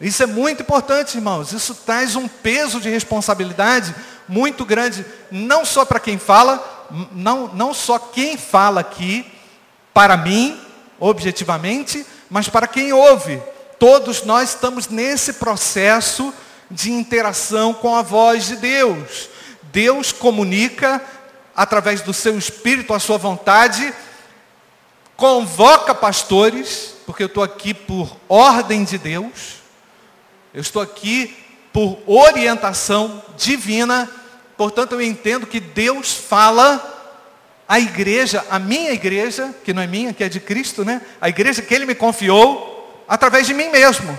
Isso 0.01 0.21
é 0.23 0.25
muito 0.25 0.61
importante, 0.61 1.15
irmãos. 1.15 1.53
Isso 1.53 1.73
traz 1.73 2.17
um 2.17 2.27
peso 2.27 2.81
de 2.81 2.89
responsabilidade 2.89 3.95
muito 4.27 4.65
grande, 4.65 5.05
não 5.31 5.63
só 5.63 5.85
para 5.85 6.01
quem 6.01 6.17
fala, 6.17 6.85
não, 7.13 7.47
não 7.53 7.73
só 7.73 7.97
quem 7.97 8.35
fala 8.35 8.81
aqui, 8.81 9.25
para 9.93 10.17
mim, 10.17 10.59
objetivamente, 10.99 12.05
mas 12.29 12.49
para 12.49 12.67
quem 12.67 12.91
ouve. 12.91 13.41
Todos 13.79 14.23
nós 14.23 14.49
estamos 14.49 14.89
nesse 14.89 15.31
processo 15.31 16.33
de 16.69 16.91
interação 16.91 17.73
com 17.73 17.95
a 17.95 18.01
voz 18.01 18.47
de 18.47 18.57
Deus. 18.57 19.29
Deus 19.71 20.11
comunica 20.11 21.01
através 21.55 22.01
do 22.01 22.13
seu 22.13 22.37
espírito 22.37 22.93
a 22.93 22.99
sua 22.99 23.17
vontade, 23.17 23.93
convoca 25.15 25.93
pastores, 25.93 26.95
porque 27.05 27.23
eu 27.23 27.27
estou 27.27 27.43
aqui 27.43 27.73
por 27.73 28.17
ordem 28.27 28.83
de 28.83 28.97
Deus, 28.97 29.61
eu 30.53 30.61
estou 30.61 30.81
aqui 30.81 31.37
por 31.71 31.97
orientação 32.05 33.23
divina, 33.37 34.09
portanto 34.57 34.93
eu 34.93 35.01
entendo 35.01 35.47
que 35.47 35.59
Deus 35.59 36.13
fala 36.13 36.91
à 37.67 37.79
igreja, 37.79 38.45
a 38.49 38.59
minha 38.59 38.91
igreja, 38.91 39.53
que 39.63 39.73
não 39.73 39.81
é 39.81 39.87
minha, 39.87 40.13
que 40.13 40.23
é 40.23 40.29
de 40.29 40.39
Cristo, 40.39 40.83
né? 40.83 41.01
A 41.19 41.29
igreja 41.29 41.61
que 41.61 41.73
Ele 41.73 41.85
me 41.85 41.95
confiou, 41.95 43.03
através 43.07 43.47
de 43.47 43.53
mim 43.53 43.69
mesmo. 43.69 44.17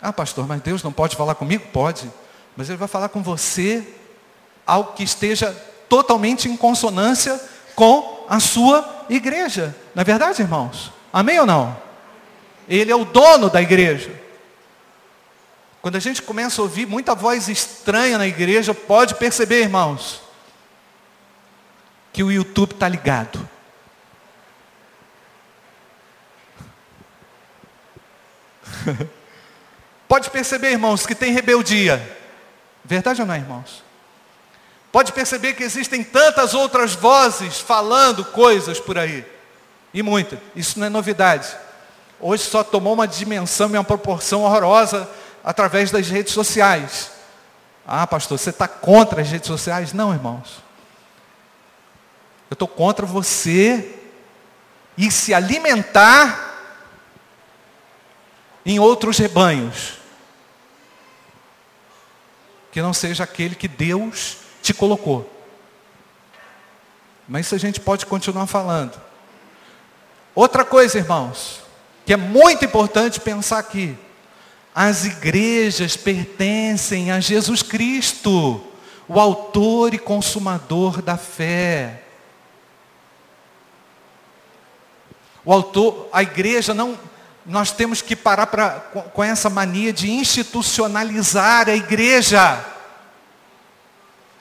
Ah, 0.00 0.12
pastor, 0.12 0.48
mas 0.48 0.60
Deus 0.60 0.82
não 0.82 0.92
pode 0.92 1.14
falar 1.14 1.36
comigo? 1.36 1.64
Pode. 1.72 2.10
Mas 2.56 2.68
Ele 2.68 2.78
vai 2.78 2.88
falar 2.88 3.08
com 3.08 3.22
você 3.22 3.86
algo 4.66 4.92
que 4.92 5.02
esteja 5.02 5.52
totalmente 5.88 6.48
em 6.48 6.56
consonância 6.56 7.40
com 7.74 8.24
a 8.28 8.40
sua 8.40 9.04
igreja. 9.08 9.74
Não 9.94 10.00
é 10.00 10.04
verdade, 10.04 10.42
irmãos? 10.42 10.92
Amém 11.12 11.38
ou 11.40 11.46
não? 11.46 11.76
Ele 12.68 12.90
é 12.90 12.96
o 12.96 13.04
dono 13.04 13.50
da 13.50 13.60
igreja. 13.60 14.20
Quando 15.80 15.96
a 15.96 16.00
gente 16.00 16.22
começa 16.22 16.60
a 16.60 16.64
ouvir 16.64 16.86
muita 16.86 17.14
voz 17.14 17.48
estranha 17.48 18.16
na 18.16 18.26
igreja, 18.26 18.72
pode 18.72 19.16
perceber, 19.16 19.62
irmãos, 19.62 20.22
que 22.12 22.22
o 22.22 22.30
YouTube 22.30 22.72
está 22.72 22.88
ligado. 22.88 23.48
Pode 30.08 30.30
perceber, 30.30 30.72
irmãos, 30.72 31.06
que 31.06 31.14
tem 31.14 31.32
rebeldia. 31.32 32.21
Verdade 32.84 33.20
ou 33.20 33.26
não, 33.26 33.34
irmãos? 33.34 33.82
Pode 34.90 35.12
perceber 35.12 35.54
que 35.54 35.62
existem 35.62 36.04
tantas 36.04 36.52
outras 36.52 36.94
vozes 36.94 37.58
falando 37.58 38.24
coisas 38.26 38.78
por 38.78 38.98
aí. 38.98 39.24
E 39.94 40.02
muitas. 40.02 40.38
Isso 40.54 40.78
não 40.78 40.86
é 40.86 40.90
novidade. 40.90 41.48
Hoje 42.20 42.44
só 42.44 42.62
tomou 42.62 42.92
uma 42.92 43.08
dimensão 43.08 43.70
e 43.70 43.72
uma 43.72 43.84
proporção 43.84 44.42
horrorosa 44.42 45.08
através 45.42 45.90
das 45.90 46.08
redes 46.08 46.32
sociais. 46.32 47.10
Ah, 47.86 48.06
pastor, 48.06 48.38
você 48.38 48.50
está 48.50 48.68
contra 48.68 49.22
as 49.22 49.30
redes 49.30 49.48
sociais? 49.48 49.92
Não, 49.92 50.12
irmãos. 50.12 50.62
Eu 52.50 52.54
estou 52.54 52.68
contra 52.68 53.06
você 53.06 53.98
e 54.96 55.10
se 55.10 55.32
alimentar 55.32 56.50
em 58.64 58.78
outros 58.78 59.16
rebanhos 59.16 60.01
que 62.72 62.80
não 62.80 62.94
seja 62.94 63.24
aquele 63.24 63.54
que 63.54 63.68
Deus 63.68 64.38
te 64.62 64.72
colocou. 64.72 65.30
Mas 67.28 67.46
isso 67.46 67.54
a 67.54 67.58
gente 67.58 67.78
pode 67.78 68.06
continuar 68.06 68.46
falando. 68.46 68.98
Outra 70.34 70.64
coisa, 70.64 70.96
irmãos, 70.96 71.60
que 72.06 72.14
é 72.14 72.16
muito 72.16 72.64
importante 72.64 73.20
pensar 73.20 73.58
aqui. 73.58 73.96
As 74.74 75.04
igrejas 75.04 75.96
pertencem 75.96 77.12
a 77.12 77.20
Jesus 77.20 77.62
Cristo, 77.62 78.64
o 79.06 79.20
autor 79.20 79.92
e 79.92 79.98
consumador 79.98 81.02
da 81.02 81.18
fé. 81.18 82.02
O 85.44 85.52
autor, 85.52 86.08
a 86.10 86.22
igreja 86.22 86.72
não, 86.72 86.98
nós 87.44 87.72
temos 87.72 88.00
que 88.00 88.14
parar 88.14 88.46
pra, 88.46 88.70
com, 89.12 89.22
essa 89.22 89.50
mania 89.50 89.92
de 89.92 90.10
institucionalizar 90.10 91.68
a 91.68 91.74
igreja. 91.74 92.64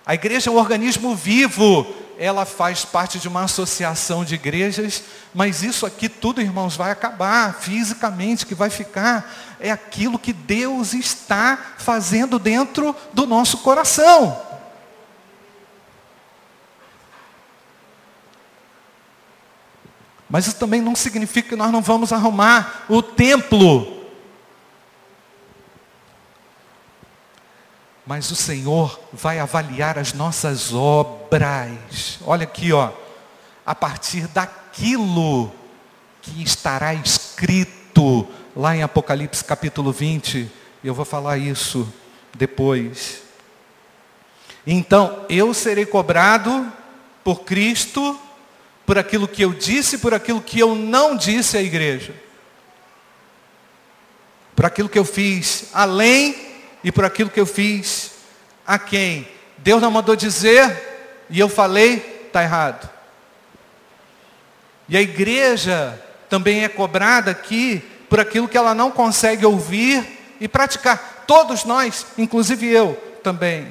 A 0.06 0.14
igreja 0.14 0.50
é 0.50 0.54
um 0.54 0.58
organismo 0.58 1.16
vivo, 1.16 1.88
ela 2.18 2.46
faz 2.46 2.86
parte 2.86 3.18
de 3.18 3.28
uma 3.28 3.44
associação 3.44 4.24
de 4.24 4.36
igrejas, 4.36 5.04
mas 5.34 5.64
isso 5.64 5.86
aqui 5.86 6.08
tudo, 6.08 6.42
irmãos, 6.42 6.76
vai 6.76 6.92
acabar 6.92 7.56
fisicamente, 7.56 8.46
que 8.46 8.56
vai 8.56 8.70
ficar 8.70 9.58
é 9.60 9.72
aquilo 9.72 10.18
que 10.18 10.34
Deus 10.34 10.94
está 10.94 11.76
fazendo 11.78 12.40
dentro 12.40 12.96
do 13.14 13.28
nosso 13.28 13.60
coração. 13.60 14.51
Mas 20.32 20.48
isso 20.48 20.56
também 20.56 20.80
não 20.80 20.96
significa 20.96 21.50
que 21.50 21.56
nós 21.58 21.74
não 21.74 21.82
vamos 21.82 22.14
arrumar 22.14 22.86
o 22.88 23.04
templo. 23.04 24.02
Mas 28.08 28.32
o 28.32 28.36
Senhor 28.36 28.98
vai 29.12 29.40
avaliar 29.40 30.00
as 30.00 30.14
nossas 30.14 30.74
obras. 30.74 32.18
Olha 32.26 32.46
aqui, 32.46 32.72
ó. 32.72 32.94
A 33.66 33.76
partir 33.76 34.26
daquilo 34.30 35.52
que 36.22 36.42
estará 36.42 36.94
escrito 36.94 38.26
lá 38.56 38.74
em 38.74 38.84
Apocalipse 38.84 39.44
capítulo 39.44 39.92
20. 39.92 40.50
Eu 40.82 40.94
vou 40.94 41.04
falar 41.04 41.38
isso 41.40 41.92
depois. 42.34 43.22
Então, 44.66 45.26
eu 45.28 45.54
serei 45.54 45.86
cobrado 45.86 46.72
por 47.22 47.42
Cristo 47.42 48.18
por 48.92 48.98
aquilo 48.98 49.26
que 49.26 49.42
eu 49.42 49.54
disse, 49.54 50.00
por 50.00 50.14
aquilo 50.14 50.42
que 50.42 50.60
eu 50.60 50.76
não 50.76 51.16
disse 51.16 51.56
à 51.56 51.62
igreja. 51.62 52.14
Por 54.54 54.66
aquilo 54.66 54.90
que 54.90 55.00
eu 55.00 55.06
fiz 55.06 55.70
além 55.72 56.36
e 56.84 56.92
por 56.92 57.06
aquilo 57.06 57.30
que 57.30 57.40
eu 57.40 57.46
fiz 57.46 58.12
a 58.68 58.78
quem. 58.78 59.26
Deus 59.60 59.82
não 59.82 59.90
mandou 59.90 60.14
dizer 60.14 61.26
e 61.30 61.40
eu 61.40 61.48
falei, 61.48 62.26
está 62.28 62.44
errado. 62.44 62.90
E 64.90 64.98
a 64.98 65.02
igreja 65.02 65.98
também 66.30 66.66
é 66.66 66.68
cobrada 66.68 67.32
aqui 67.32 67.82
por 68.10 68.20
aquilo 68.20 68.50
que 68.50 68.58
ela 68.58 68.76
não 68.76 68.92
consegue 68.92 69.46
ouvir 69.46 70.36
e 70.38 70.50
praticar. 70.50 71.24
Todos 71.26 71.64
nós, 71.64 72.08
inclusive 72.18 72.68
eu 72.68 72.96
também. 73.24 73.70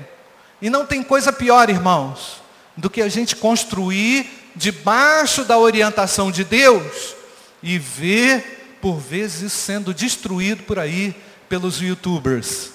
E 0.62 0.70
não 0.70 0.86
tem 0.86 1.02
coisa 1.02 1.30
pior, 1.30 1.68
irmãos, 1.68 2.40
do 2.74 2.88
que 2.88 3.02
a 3.02 3.08
gente 3.10 3.36
construir 3.36 4.39
debaixo 4.54 5.44
da 5.44 5.58
orientação 5.58 6.30
de 6.30 6.44
Deus 6.44 7.14
e 7.62 7.78
ver, 7.78 8.78
por 8.80 8.98
vezes, 8.98 9.52
sendo 9.52 9.92
destruído 9.94 10.62
por 10.62 10.78
aí 10.78 11.14
pelos 11.48 11.80
youtubers. 11.80 12.72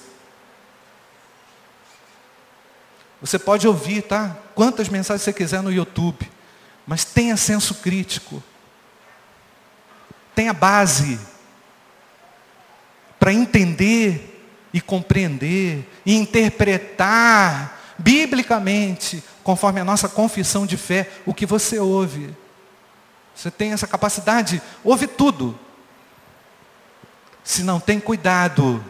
Você 3.21 3.39
pode 3.39 3.67
ouvir, 3.67 4.03
tá? 4.03 4.38
Quantas 4.53 4.89
mensagens 4.89 5.23
você 5.23 5.33
quiser 5.33 5.63
no 5.63 5.71
YouTube, 5.71 6.29
mas 6.85 7.03
tenha 7.03 7.35
senso 7.38 7.75
crítico. 7.75 8.43
tenha 10.35 10.53
base 10.53 11.17
para 13.17 13.33
entender 13.33 14.45
e 14.73 14.81
compreender 14.81 15.89
e 16.05 16.13
interpretar 16.13 17.95
biblicamente, 17.97 19.23
conforme 19.45 19.79
a 19.79 19.86
nossa 19.86 20.10
confissão 20.10 20.65
de 20.65 20.75
fé, 20.75 21.08
o 21.23 21.31
que 21.31 21.45
você 21.45 21.77
ouve. 21.77 22.36
Você 23.36 23.51
tem 23.51 23.73
essa 23.73 23.86
capacidade, 23.86 24.60
ouve 24.84 25.05
tudo. 25.05 25.58
Se 27.43 27.62
não 27.62 27.79
tem 27.79 27.99
cuidado, 27.99 28.84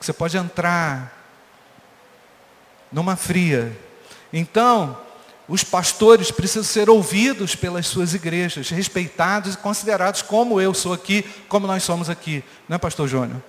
você 0.00 0.14
pode 0.14 0.34
entrar 0.38 1.14
numa 2.90 3.16
fria. 3.16 3.78
Então, 4.32 4.98
os 5.46 5.62
pastores 5.62 6.30
precisam 6.30 6.64
ser 6.64 6.88
ouvidos 6.88 7.54
pelas 7.54 7.86
suas 7.86 8.14
igrejas, 8.14 8.70
respeitados 8.70 9.56
e 9.56 9.58
considerados 9.58 10.22
como 10.22 10.58
eu 10.58 10.72
sou 10.72 10.94
aqui, 10.94 11.22
como 11.50 11.66
nós 11.66 11.82
somos 11.82 12.08
aqui. 12.08 12.42
Não 12.66 12.76
é, 12.76 12.78
pastor 12.78 13.06
Júnior? 13.06 13.42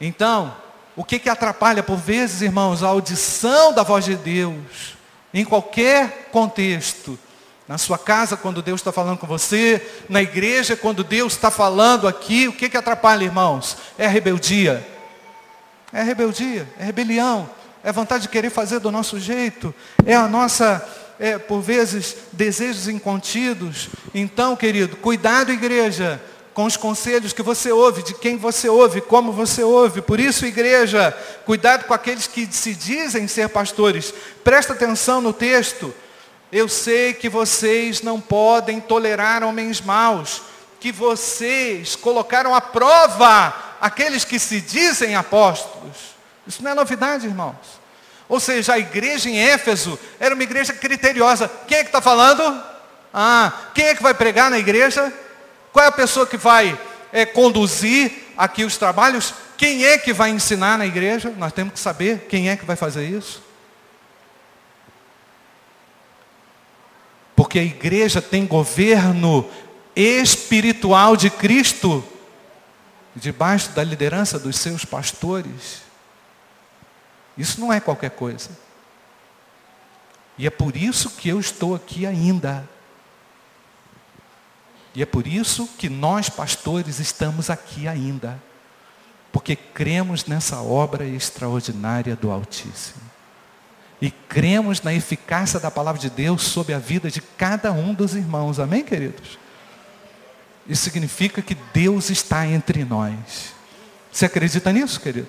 Então, 0.00 0.65
o 0.96 1.04
que, 1.04 1.18
que 1.18 1.28
atrapalha, 1.28 1.82
por 1.82 1.96
vezes, 1.96 2.40
irmãos, 2.40 2.82
a 2.82 2.88
audição 2.88 3.72
da 3.72 3.82
voz 3.82 4.06
de 4.06 4.16
Deus, 4.16 4.96
em 5.32 5.44
qualquer 5.44 6.30
contexto, 6.32 7.18
na 7.68 7.76
sua 7.76 7.98
casa, 7.98 8.36
quando 8.36 8.62
Deus 8.62 8.80
está 8.80 8.90
falando 8.90 9.18
com 9.18 9.26
você, 9.26 9.86
na 10.08 10.22
igreja, 10.22 10.76
quando 10.76 11.04
Deus 11.04 11.34
está 11.34 11.50
falando 11.50 12.08
aqui, 12.08 12.48
o 12.48 12.52
que, 12.52 12.70
que 12.70 12.76
atrapalha, 12.76 13.24
irmãos? 13.24 13.76
É 13.98 14.06
rebeldia. 14.06 14.86
É 15.92 16.02
rebeldia, 16.02 16.68
é 16.78 16.84
rebelião, 16.84 17.48
é 17.82 17.92
vontade 17.92 18.22
de 18.22 18.28
querer 18.28 18.50
fazer 18.50 18.80
do 18.80 18.90
nosso 18.90 19.20
jeito, 19.20 19.74
é 20.04 20.14
a 20.14 20.26
nossa, 20.26 20.86
é, 21.18 21.38
por 21.38 21.60
vezes, 21.60 22.16
desejos 22.32 22.88
incontidos. 22.88 23.88
Então, 24.12 24.56
querido, 24.56 24.96
cuidado, 24.96 25.52
igreja, 25.52 26.20
com 26.56 26.64
os 26.64 26.74
conselhos 26.74 27.34
que 27.34 27.42
você 27.42 27.70
ouve, 27.70 28.02
de 28.02 28.14
quem 28.14 28.38
você 28.38 28.66
ouve, 28.66 29.02
como 29.02 29.30
você 29.30 29.62
ouve. 29.62 30.00
Por 30.00 30.18
isso, 30.18 30.46
igreja, 30.46 31.14
cuidado 31.44 31.84
com 31.84 31.92
aqueles 31.92 32.26
que 32.26 32.48
se 32.50 32.74
dizem 32.74 33.28
ser 33.28 33.50
pastores. 33.50 34.14
Presta 34.42 34.72
atenção 34.72 35.20
no 35.20 35.34
texto. 35.34 35.94
Eu 36.50 36.66
sei 36.66 37.12
que 37.12 37.28
vocês 37.28 38.00
não 38.00 38.18
podem 38.18 38.80
tolerar 38.80 39.44
homens 39.44 39.82
maus, 39.82 40.40
que 40.80 40.90
vocês 40.90 41.94
colocaram 41.94 42.54
à 42.54 42.60
prova 42.62 43.54
aqueles 43.78 44.24
que 44.24 44.38
se 44.38 44.58
dizem 44.58 45.14
apóstolos. 45.14 46.16
Isso 46.46 46.64
não 46.64 46.70
é 46.70 46.74
novidade, 46.74 47.26
irmãos. 47.26 47.54
Ou 48.30 48.40
seja, 48.40 48.72
a 48.72 48.78
igreja 48.78 49.28
em 49.28 49.38
Éfeso 49.38 49.98
era 50.18 50.34
uma 50.34 50.42
igreja 50.42 50.72
criteriosa. 50.72 51.50
Quem 51.68 51.76
é 51.76 51.82
que 51.82 51.90
está 51.90 52.00
falando? 52.00 52.64
Ah, 53.12 53.52
quem 53.74 53.88
é 53.88 53.94
que 53.94 54.02
vai 54.02 54.14
pregar 54.14 54.50
na 54.50 54.58
igreja? 54.58 55.12
Qual 55.76 55.84
é 55.84 55.88
a 55.88 55.92
pessoa 55.92 56.26
que 56.26 56.38
vai 56.38 56.80
é, 57.12 57.26
conduzir 57.26 58.32
aqui 58.34 58.64
os 58.64 58.78
trabalhos? 58.78 59.34
Quem 59.58 59.84
é 59.84 59.98
que 59.98 60.10
vai 60.10 60.30
ensinar 60.30 60.78
na 60.78 60.86
igreja? 60.86 61.28
Nós 61.36 61.52
temos 61.52 61.74
que 61.74 61.78
saber 61.78 62.28
quem 62.30 62.48
é 62.48 62.56
que 62.56 62.64
vai 62.64 62.76
fazer 62.76 63.06
isso. 63.06 63.42
Porque 67.36 67.58
a 67.58 67.62
igreja 67.62 68.22
tem 68.22 68.46
governo 68.46 69.46
espiritual 69.94 71.14
de 71.14 71.28
Cristo, 71.28 72.02
debaixo 73.14 73.68
da 73.72 73.84
liderança 73.84 74.38
dos 74.38 74.56
seus 74.56 74.82
pastores. 74.82 75.82
Isso 77.36 77.60
não 77.60 77.70
é 77.70 77.80
qualquer 77.80 78.12
coisa. 78.12 78.48
E 80.38 80.46
é 80.46 80.50
por 80.50 80.74
isso 80.74 81.10
que 81.10 81.28
eu 81.28 81.38
estou 81.38 81.74
aqui 81.74 82.06
ainda. 82.06 82.66
E 84.96 85.02
é 85.02 85.06
por 85.06 85.26
isso 85.26 85.68
que 85.76 85.90
nós, 85.90 86.30
pastores, 86.30 87.00
estamos 87.00 87.50
aqui 87.50 87.86
ainda. 87.86 88.42
Porque 89.30 89.54
cremos 89.54 90.24
nessa 90.24 90.62
obra 90.62 91.04
extraordinária 91.04 92.16
do 92.16 92.30
Altíssimo. 92.30 93.02
E 94.00 94.10
cremos 94.10 94.80
na 94.80 94.94
eficácia 94.94 95.60
da 95.60 95.70
palavra 95.70 96.00
de 96.00 96.08
Deus 96.08 96.44
sobre 96.44 96.72
a 96.72 96.78
vida 96.78 97.10
de 97.10 97.20
cada 97.20 97.72
um 97.72 97.92
dos 97.92 98.14
irmãos. 98.14 98.58
Amém, 98.58 98.82
queridos? 98.82 99.38
Isso 100.66 100.84
significa 100.84 101.42
que 101.42 101.54
Deus 101.74 102.08
está 102.08 102.46
entre 102.46 102.82
nós. 102.82 103.52
Você 104.10 104.24
acredita 104.24 104.72
nisso, 104.72 104.98
querido? 104.98 105.28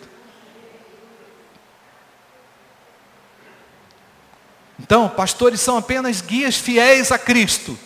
Então, 4.80 5.10
pastores 5.10 5.60
são 5.60 5.75
apenas 5.75 6.21
guias 6.21 6.56
fiéis 6.56 7.12
a 7.12 7.19
Cristo, 7.19 7.77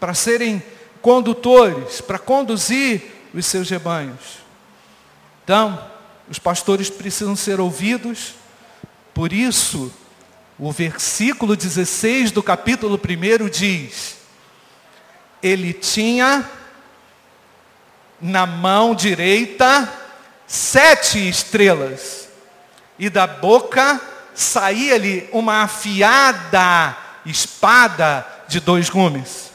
para 0.00 0.14
serem 0.14 0.62
condutores, 1.02 2.00
para 2.00 2.18
conduzir 2.18 3.02
os 3.34 3.46
seus 3.46 3.68
rebanhos. 3.68 4.38
Então, 5.44 5.80
os 6.28 6.38
pastores 6.38 6.90
precisam 6.90 7.36
ser 7.36 7.60
ouvidos, 7.60 8.34
por 9.14 9.32
isso, 9.32 9.92
o 10.58 10.72
versículo 10.72 11.54
16 11.54 12.30
do 12.30 12.42
capítulo 12.42 12.98
1 12.98 13.48
diz: 13.48 14.16
Ele 15.42 15.72
tinha 15.72 16.48
na 18.20 18.46
mão 18.46 18.94
direita 18.94 19.92
sete 20.46 21.28
estrelas, 21.28 22.28
e 22.98 23.08
da 23.08 23.26
boca 23.26 24.00
saía-lhe 24.34 25.28
uma 25.32 25.62
afiada 25.62 26.96
espada 27.24 28.26
de 28.48 28.60
dois 28.60 28.88
gumes. 28.88 29.50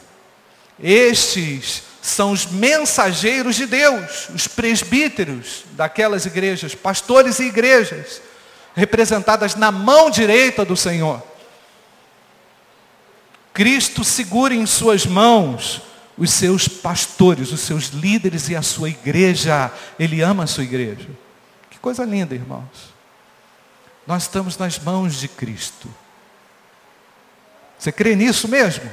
Estes 0.81 1.83
são 2.01 2.31
os 2.31 2.47
mensageiros 2.47 3.55
de 3.55 3.67
Deus, 3.67 4.29
os 4.33 4.47
presbíteros 4.47 5.63
daquelas 5.73 6.25
igrejas, 6.25 6.73
pastores 6.73 7.39
e 7.39 7.43
igrejas, 7.43 8.21
representadas 8.75 9.55
na 9.55 9.71
mão 9.71 10.09
direita 10.09 10.65
do 10.65 10.75
Senhor. 10.75 11.21
Cristo 13.53 14.03
segura 14.03 14.53
em 14.53 14.65
suas 14.65 15.05
mãos 15.05 15.81
os 16.17 16.31
seus 16.31 16.67
pastores, 16.67 17.51
os 17.51 17.59
seus 17.59 17.87
líderes 17.87 18.49
e 18.49 18.55
a 18.55 18.61
sua 18.61 18.89
igreja. 18.89 19.71
Ele 19.99 20.21
ama 20.21 20.43
a 20.43 20.47
sua 20.47 20.63
igreja. 20.63 21.09
Que 21.69 21.77
coisa 21.79 22.03
linda, 22.03 22.33
irmãos. 22.33 22.93
Nós 24.07 24.23
estamos 24.23 24.57
nas 24.57 24.79
mãos 24.79 25.19
de 25.19 25.27
Cristo. 25.27 25.87
Você 27.77 27.91
crê 27.91 28.15
nisso 28.15 28.47
mesmo? 28.47 28.89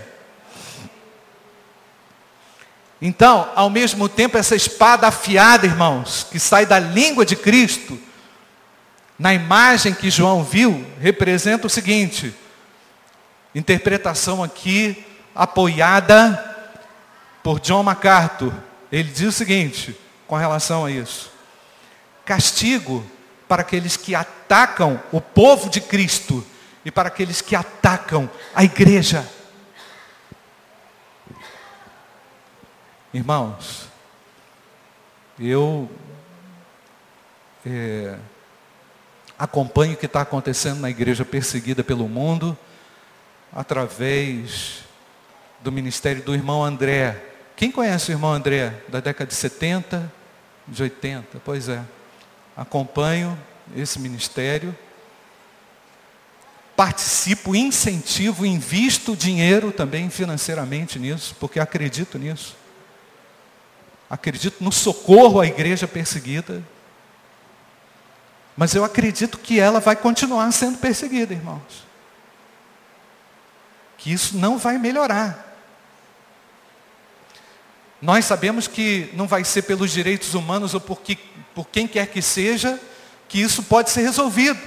Então, 3.00 3.50
ao 3.54 3.70
mesmo 3.70 4.08
tempo, 4.08 4.36
essa 4.36 4.56
espada 4.56 5.06
afiada, 5.06 5.66
irmãos, 5.66 6.26
que 6.30 6.40
sai 6.40 6.66
da 6.66 6.78
língua 6.78 7.24
de 7.24 7.36
Cristo, 7.36 7.98
na 9.18 9.32
imagem 9.32 9.94
que 9.94 10.10
João 10.10 10.42
viu, 10.42 10.84
representa 11.00 11.66
o 11.66 11.70
seguinte: 11.70 12.34
interpretação 13.54 14.42
aqui 14.42 15.04
apoiada 15.34 16.44
por 17.42 17.60
John 17.60 17.82
MacArthur. 17.82 18.52
Ele 18.90 19.10
diz 19.10 19.28
o 19.28 19.32
seguinte 19.32 19.96
com 20.26 20.36
relação 20.36 20.84
a 20.84 20.90
isso: 20.90 21.30
castigo 22.24 23.04
para 23.46 23.62
aqueles 23.62 23.96
que 23.96 24.14
atacam 24.14 25.00
o 25.12 25.20
povo 25.20 25.70
de 25.70 25.80
Cristo 25.80 26.44
e 26.84 26.90
para 26.90 27.08
aqueles 27.08 27.40
que 27.40 27.56
atacam 27.56 28.28
a 28.54 28.64
igreja. 28.64 29.28
Irmãos, 33.12 33.88
eu 35.40 35.90
é, 37.64 38.18
acompanho 39.38 39.94
o 39.94 39.96
que 39.96 40.06
está 40.06 40.20
acontecendo 40.20 40.80
na 40.80 40.90
igreja 40.90 41.24
perseguida 41.24 41.82
pelo 41.82 42.08
mundo 42.08 42.56
através 43.52 44.84
do 45.60 45.72
ministério 45.72 46.22
do 46.22 46.34
irmão 46.34 46.62
André. 46.62 47.24
Quem 47.56 47.70
conhece 47.70 48.10
o 48.10 48.12
irmão 48.12 48.32
André 48.32 48.82
da 48.88 49.00
década 49.00 49.28
de 49.28 49.34
70, 49.34 50.12
de 50.66 50.82
80? 50.82 51.40
Pois 51.44 51.68
é 51.68 51.82
acompanho 52.58 53.38
esse 53.76 54.00
ministério, 54.00 54.76
participo, 56.76 57.54
incentivo, 57.54 58.44
invisto 58.44 59.14
dinheiro 59.14 59.70
também 59.70 60.10
financeiramente 60.10 60.98
nisso, 60.98 61.36
porque 61.38 61.60
acredito 61.60 62.18
nisso. 62.18 62.57
Acredito 64.10 64.62
no 64.62 64.72
socorro 64.72 65.40
à 65.40 65.46
igreja 65.46 65.86
perseguida. 65.86 66.62
Mas 68.56 68.74
eu 68.74 68.82
acredito 68.84 69.38
que 69.38 69.60
ela 69.60 69.80
vai 69.80 69.94
continuar 69.94 70.50
sendo 70.52 70.78
perseguida, 70.78 71.34
irmãos. 71.34 71.86
Que 73.98 74.12
isso 74.12 74.36
não 74.36 74.58
vai 74.58 74.78
melhorar. 74.78 75.46
Nós 78.00 78.24
sabemos 78.24 78.66
que 78.66 79.10
não 79.14 79.26
vai 79.26 79.44
ser 79.44 79.62
pelos 79.62 79.90
direitos 79.90 80.34
humanos 80.34 80.72
ou 80.72 80.80
porque 80.80 81.18
por 81.54 81.68
quem 81.68 81.86
quer 81.86 82.06
que 82.06 82.22
seja, 82.22 82.80
que 83.28 83.40
isso 83.40 83.62
pode 83.62 83.90
ser 83.90 84.02
resolvido. 84.02 84.58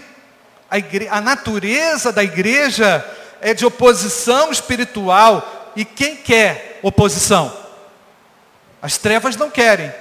A, 0.69 0.77
igre... 0.77 1.07
a 1.07 1.19
natureza 1.19 2.11
da 2.11 2.23
igreja 2.23 3.03
é 3.41 3.53
de 3.53 3.65
oposição 3.65 4.51
espiritual. 4.51 5.73
E 5.75 5.83
quem 5.83 6.15
quer 6.15 6.79
oposição? 6.83 7.60
As 8.81 8.97
trevas 8.97 9.35
não 9.35 9.51
querem. 9.51 9.93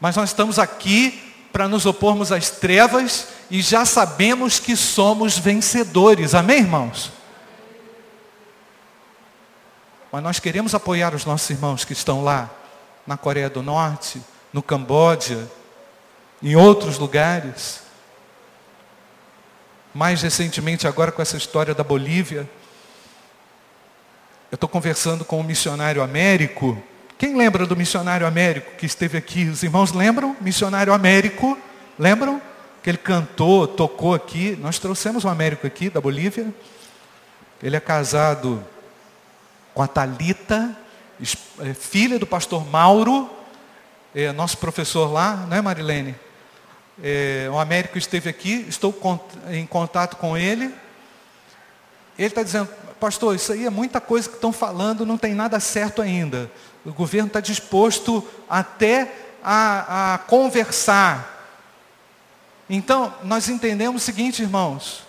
Mas 0.00 0.16
nós 0.16 0.30
estamos 0.30 0.58
aqui 0.58 1.22
para 1.52 1.68
nos 1.68 1.86
opormos 1.86 2.32
às 2.32 2.50
trevas 2.50 3.28
e 3.50 3.62
já 3.62 3.84
sabemos 3.84 4.58
que 4.58 4.76
somos 4.76 5.38
vencedores. 5.38 6.34
Amém, 6.34 6.58
irmãos? 6.58 7.12
Mas 10.10 10.22
nós 10.22 10.38
queremos 10.38 10.74
apoiar 10.74 11.14
os 11.14 11.24
nossos 11.24 11.48
irmãos 11.50 11.84
que 11.84 11.92
estão 11.92 12.22
lá 12.24 12.50
na 13.06 13.16
Coreia 13.16 13.48
do 13.48 13.62
Norte, 13.62 14.20
no 14.52 14.62
Camboja, 14.62 15.48
em 16.42 16.56
outros 16.56 16.98
lugares. 16.98 17.80
Mais 19.94 20.22
recentemente, 20.22 20.86
agora 20.86 21.12
com 21.12 21.22
essa 21.22 21.36
história 21.36 21.74
da 21.74 21.84
Bolívia, 21.84 22.48
eu 24.50 24.56
estou 24.56 24.68
conversando 24.68 25.24
com 25.24 25.40
um 25.40 25.44
missionário 25.44 26.02
américo. 26.02 26.82
Quem 27.18 27.34
lembra 27.34 27.64
do 27.64 27.74
missionário 27.74 28.26
américo 28.26 28.72
que 28.76 28.84
esteve 28.84 29.16
aqui? 29.16 29.44
Os 29.44 29.62
irmãos 29.62 29.90
lembram? 29.90 30.36
Missionário 30.38 30.92
américo, 30.92 31.56
lembram? 31.98 32.42
Que 32.82 32.90
ele 32.90 32.98
cantou, 32.98 33.66
tocou 33.66 34.12
aqui. 34.12 34.54
Nós 34.60 34.78
trouxemos 34.78 35.24
um 35.24 35.28
américo 35.30 35.66
aqui 35.66 35.88
da 35.88 35.98
Bolívia. 35.98 36.52
Ele 37.62 37.74
é 37.74 37.80
casado 37.80 38.62
com 39.72 39.80
a 39.82 39.88
Talita, 39.88 40.76
é, 41.60 41.72
filha 41.72 42.18
do 42.18 42.26
pastor 42.26 42.66
Mauro, 42.66 43.30
é, 44.14 44.30
nosso 44.32 44.58
professor 44.58 45.10
lá, 45.10 45.46
não 45.48 45.56
é 45.56 45.62
Marilene? 45.62 46.14
É, 47.02 47.48
o 47.50 47.58
Américo 47.58 47.96
esteve 47.96 48.28
aqui, 48.28 48.66
estou 48.68 48.94
em 49.50 49.66
contato 49.66 50.16
com 50.16 50.36
ele. 50.36 50.66
Ele 52.18 52.28
está 52.28 52.42
dizendo, 52.42 52.68
pastor, 53.00 53.34
isso 53.34 53.52
aí 53.52 53.64
é 53.64 53.70
muita 53.70 54.02
coisa 54.02 54.28
que 54.28 54.34
estão 54.34 54.52
falando, 54.52 55.06
não 55.06 55.16
tem 55.16 55.34
nada 55.34 55.58
certo 55.60 56.02
ainda. 56.02 56.50
O 56.86 56.92
governo 56.92 57.26
está 57.26 57.40
disposto 57.40 58.26
até 58.48 59.12
a, 59.42 60.14
a 60.14 60.18
conversar. 60.18 61.34
Então, 62.70 63.12
nós 63.24 63.48
entendemos 63.48 64.02
o 64.02 64.04
seguinte, 64.04 64.42
irmãos, 64.42 65.02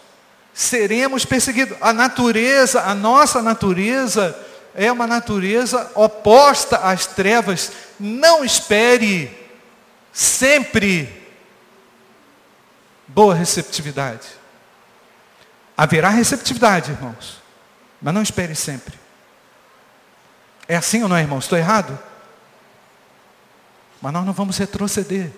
seremos 0.54 1.24
perseguidos. 1.24 1.78
A 1.80 1.94
natureza, 1.94 2.82
a 2.82 2.96
nossa 2.96 3.44
natureza, 3.44 4.38
é 4.74 4.92
uma 4.92 5.06
natureza 5.06 5.92
oposta 5.94 6.78
às 6.78 7.06
trevas. 7.06 7.72
Não 8.00 8.44
espere 8.44 9.32
sempre 10.12 11.28
boa 13.08 13.36
receptividade. 13.36 14.28
Haverá 15.76 16.10
receptividade, 16.10 16.92
irmãos, 16.92 17.40
mas 18.02 18.14
não 18.16 18.24
espere 18.24 18.56
sempre. 18.56 18.97
É 20.68 20.76
assim 20.76 21.02
ou 21.02 21.10
não 21.10 21.16
é, 21.16 21.22
irmãos? 21.22 21.46
Estou 21.46 21.58
errado? 21.58 21.98
Mas 24.02 24.14
nós 24.14 24.26
não 24.26 24.34
vamos 24.34 24.58
retroceder, 24.58 25.32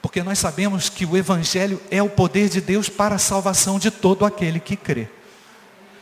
porque 0.00 0.22
nós 0.22 0.38
sabemos 0.38 0.88
que 0.88 1.04
o 1.04 1.16
Evangelho 1.16 1.80
é 1.90 2.02
o 2.02 2.08
poder 2.08 2.48
de 2.48 2.60
Deus 2.60 2.88
para 2.88 3.16
a 3.16 3.18
salvação 3.18 3.78
de 3.78 3.90
todo 3.90 4.24
aquele 4.24 4.60
que 4.60 4.76
crê. 4.76 5.08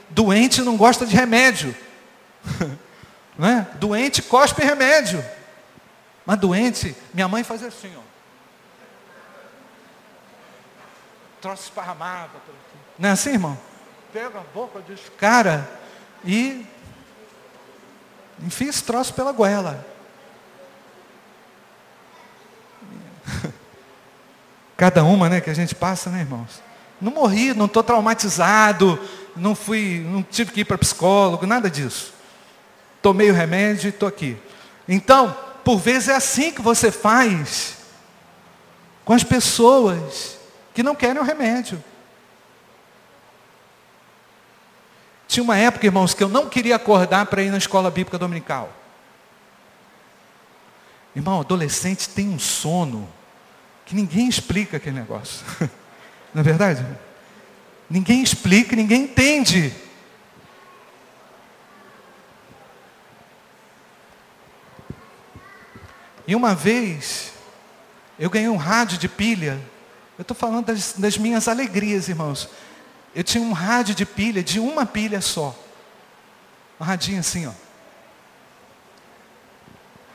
Doente 0.09 0.61
não 0.63 0.77
gosta 0.77 1.07
de 1.07 1.15
remédio, 1.15 1.75
né? 3.39 3.67
Doente 3.79 4.23
cospe 4.23 4.63
remédio. 4.63 5.25
Mas 6.27 6.39
doente, 6.39 6.95
minha 7.13 7.27
mãe 7.27 7.43
fazia 7.43 7.69
assim, 7.69 7.93
ó. 7.97 8.01
Troço 11.41 11.65
esparramava. 11.65 12.31
Não 12.99 13.09
é 13.09 13.13
assim, 13.13 13.31
irmão? 13.31 13.59
Pega 14.13 14.39
a 14.39 14.45
boca 14.55 14.81
desse 14.81 15.11
cara 15.13 15.69
e 16.25 16.67
enfia 18.43 18.69
esse 18.69 18.83
troço 18.85 19.15
pela 19.15 19.33
goela. 19.33 19.87
Cada 24.77 25.05
uma, 25.05 25.29
né, 25.29 25.41
que 25.41 25.51
a 25.51 25.55
gente 25.55 25.75
passa, 25.75 26.11
né, 26.11 26.21
irmãos? 26.21 26.63
Não 27.01 27.13
morri, 27.13 27.55
não 27.55 27.67
estou 27.67 27.83
traumatizado, 27.83 28.99
não 29.37 29.55
fui, 29.55 30.05
não 30.07 30.23
tive 30.23 30.53
que 30.53 30.61
ir 30.61 30.65
para 30.65 30.79
psicólogo, 30.79 31.47
nada 31.47 31.71
disso 31.71 32.21
tomei 33.03 33.31
o 33.31 33.35
remédio 33.35 33.89
e 33.89 33.91
estou 33.91 34.09
aqui. 34.09 34.37
Então, 34.89 35.37
por 35.65 35.79
vezes 35.79 36.09
é 36.09 36.15
assim 36.15 36.51
que 36.51 36.63
você 36.63 36.91
faz 36.91 37.77
com 39.05 39.13
as 39.13 39.25
pessoas 39.25 40.39
que 40.75 40.83
não 40.83 40.95
querem 40.95 41.21
o 41.21 41.25
remédio. 41.25 41.83
Tinha 45.31 45.45
uma 45.45 45.57
época, 45.57 45.87
irmãos, 45.87 46.13
que 46.13 46.25
eu 46.25 46.29
não 46.29 46.49
queria 46.49 46.75
acordar 46.75 47.25
para 47.27 47.41
ir 47.41 47.53
na 47.53 47.57
escola 47.57 47.89
bíblica 47.89 48.19
dominical. 48.19 48.69
Irmão, 51.15 51.39
adolescente 51.39 52.09
tem 52.09 52.29
um 52.29 52.39
sono 52.39 53.09
que 53.87 53.95
ninguém 53.95 54.29
explica 54.29 54.79
aquele 54.79 54.99
negócio. 54.99 55.47
Não 56.35 56.41
é 56.41 56.43
verdade? 56.43 56.85
Ninguém 57.89 58.25
explica, 58.25 58.75
ninguém 58.75 59.03
entende. 59.03 59.73
E 66.27 66.35
uma 66.35 66.57
vez, 66.57 67.33
eu 68.19 68.29
ganhei 68.29 68.49
um 68.49 68.57
rádio 68.57 68.99
de 68.99 69.09
pilha. 69.09 69.61
Eu 70.19 70.23
estou 70.23 70.37
falando 70.37 70.67
das, 70.67 70.95
das, 70.95 71.17
minhas 71.17 71.47
alegrias, 71.47 72.09
irmãos. 72.09 72.49
Eu 73.15 73.25
tinha 73.25 73.43
um 73.43 73.53
rádio 73.53 73.95
de 73.95 74.07
pilha, 74.07 74.43
de 74.43 74.61
uma 74.61 74.87
pilha 74.87 75.21
só. 75.21 75.57
Um 76.81 76.85
radinho 76.85 77.21
assim, 77.21 77.47
ó. 77.47 77.53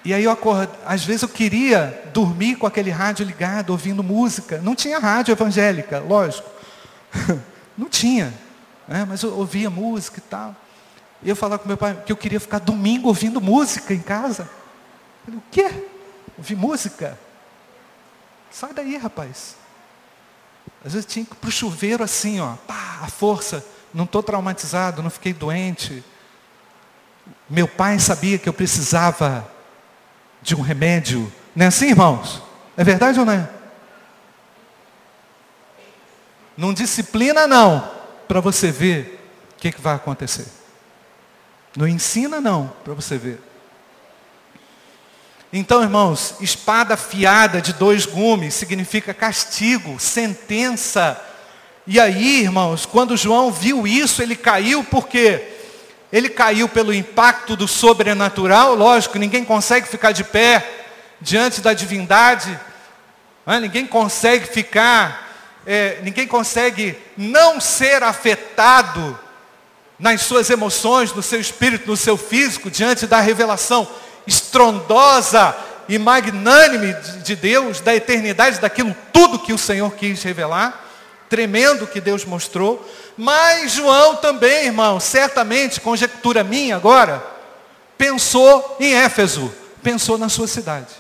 E 0.04 0.14
aí 0.14 0.24
eu 0.24 0.32
acordo, 0.32 0.72
às 0.86 1.04
vezes 1.04 1.24
eu 1.24 1.30
queria 1.30 2.04
dormir 2.14 2.58
com 2.58 2.68
aquele 2.68 2.92
rádio 2.92 3.26
ligado, 3.26 3.72
ouvindo 3.72 4.04
música. 4.04 4.60
Não 4.62 4.76
tinha 4.76 5.00
rádio 5.00 5.32
evangélica, 5.32 6.00
lógico. 6.00 6.48
Não 7.78 7.90
tinha. 7.90 8.34
Né? 8.88 9.04
Mas 9.08 9.24
eu 9.24 9.36
ouvia 9.36 9.70
música 9.70 10.20
e 10.20 10.22
tal. 10.22 10.56
E 11.24 11.30
eu 11.30 11.36
falava 11.36 11.60
com 11.60 11.68
meu 11.68 11.78
pai 11.78 12.02
que 12.06 12.12
eu 12.12 12.18
queria 12.18 12.40
ficar 12.40 12.60
domingo 12.60 13.08
ouvindo 13.08 13.42
música 13.42 13.94
em 13.94 14.00
casa. 14.00 14.48
Falei, 15.26 15.40
o 15.40 15.44
quê? 15.52 15.72
ouvir 16.38 16.56
música. 16.56 17.18
Sai 18.52 18.74
daí, 18.74 18.98
rapaz. 18.98 19.56
Às 20.86 20.94
vezes 20.94 21.12
tinha 21.12 21.26
que 21.26 21.32
ir 21.32 21.36
para 21.38 21.48
o 21.48 21.52
chuveiro 21.52 22.04
assim, 22.04 22.40
ó, 22.40 22.54
pá, 22.68 23.00
a 23.02 23.08
força. 23.08 23.66
Não 23.92 24.04
estou 24.04 24.22
traumatizado, 24.22 25.02
não 25.02 25.10
fiquei 25.10 25.34
doente. 25.34 26.04
Meu 27.50 27.68
pai 27.68 27.98
sabia 27.98 28.38
que 28.38 28.48
eu 28.48 28.54
precisava 28.54 29.50
de 30.44 30.56
um 30.56 30.62
remédio. 30.62 31.32
Não 31.56 31.66
é 31.66 31.70
assim, 31.70 31.90
irmãos? 31.90 32.44
É 32.78 32.84
verdade 32.84 33.20
ou 33.20 33.26
não 33.26 33.34
é? 33.34 33.50
Não 36.56 36.72
disciplina 36.72 37.48
não, 37.48 37.92
para 38.28 38.40
você 38.40 38.72
ver 38.72 39.20
o 39.54 39.56
que, 39.56 39.72
que 39.72 39.82
vai 39.82 39.96
acontecer. 39.96 40.46
Não 41.76 41.88
ensina 41.88 42.40
não, 42.40 42.72
para 42.84 42.94
você 42.94 43.18
ver. 43.18 43.42
Então, 45.58 45.82
irmãos, 45.82 46.36
espada 46.42 46.96
afiada 46.96 47.62
de 47.62 47.72
dois 47.72 48.06
gumes 48.06 48.54
significa 48.54 49.14
castigo, 49.14 49.98
sentença. 49.98 51.18
E 51.88 51.98
aí, 51.98 52.42
irmãos, 52.42 52.86
quando 52.86 53.16
João 53.16 53.50
viu 53.54 53.88
isso, 53.88 54.22
ele 54.22 54.36
caiu 54.36 54.84
porque 54.84 55.42
ele 56.12 56.28
caiu 56.28 56.68
pelo 56.68 56.94
impacto 56.94 57.56
do 57.56 57.70
sobrenatural, 57.70 58.76
lógico, 58.76 59.18
ninguém 59.18 59.46
consegue 59.46 59.88
ficar 59.88 60.12
de 60.12 60.26
pé 60.26 60.70
diante 61.22 61.62
da 61.62 61.72
divindade, 61.72 62.60
né? 63.46 63.62
ninguém 63.62 63.88
consegue 63.88 64.46
ficar, 64.48 65.38
é, 65.66 66.00
ninguém 66.04 66.28
consegue 66.28 66.98
não 67.16 67.62
ser 67.62 68.04
afetado 68.04 69.18
nas 69.98 70.22
suas 70.24 70.50
emoções, 70.50 71.14
no 71.14 71.24
seu 71.24 71.40
espírito, 71.40 71.88
no 71.88 71.96
seu 71.96 72.18
físico, 72.18 72.70
diante 72.70 73.08
da 73.08 73.22
revelação 73.22 73.88
estrondosa 74.26 75.56
e 75.88 75.98
magnânime 75.98 76.94
de 77.24 77.36
Deus, 77.36 77.80
da 77.80 77.96
eternidade, 77.96 78.60
daquilo 78.60 78.96
tudo 79.14 79.40
que 79.40 79.54
o 79.54 79.58
Senhor 79.58 79.94
quis 79.94 80.22
revelar, 80.24 80.84
tremendo 81.30 81.88
que 81.88 82.02
Deus 82.02 82.26
mostrou. 82.26 82.88
Mas 83.18 83.74
João 83.74 84.16
também, 84.16 84.66
irmão, 84.66 85.00
certamente, 85.00 85.80
conjectura 85.80 86.44
minha 86.44 86.76
agora, 86.76 87.24
pensou 87.98 88.78
em 88.80 88.94
Éfeso, 88.96 89.54
pensou 89.84 90.18
na 90.18 90.30
sua 90.30 90.48
cidade. 90.48 90.94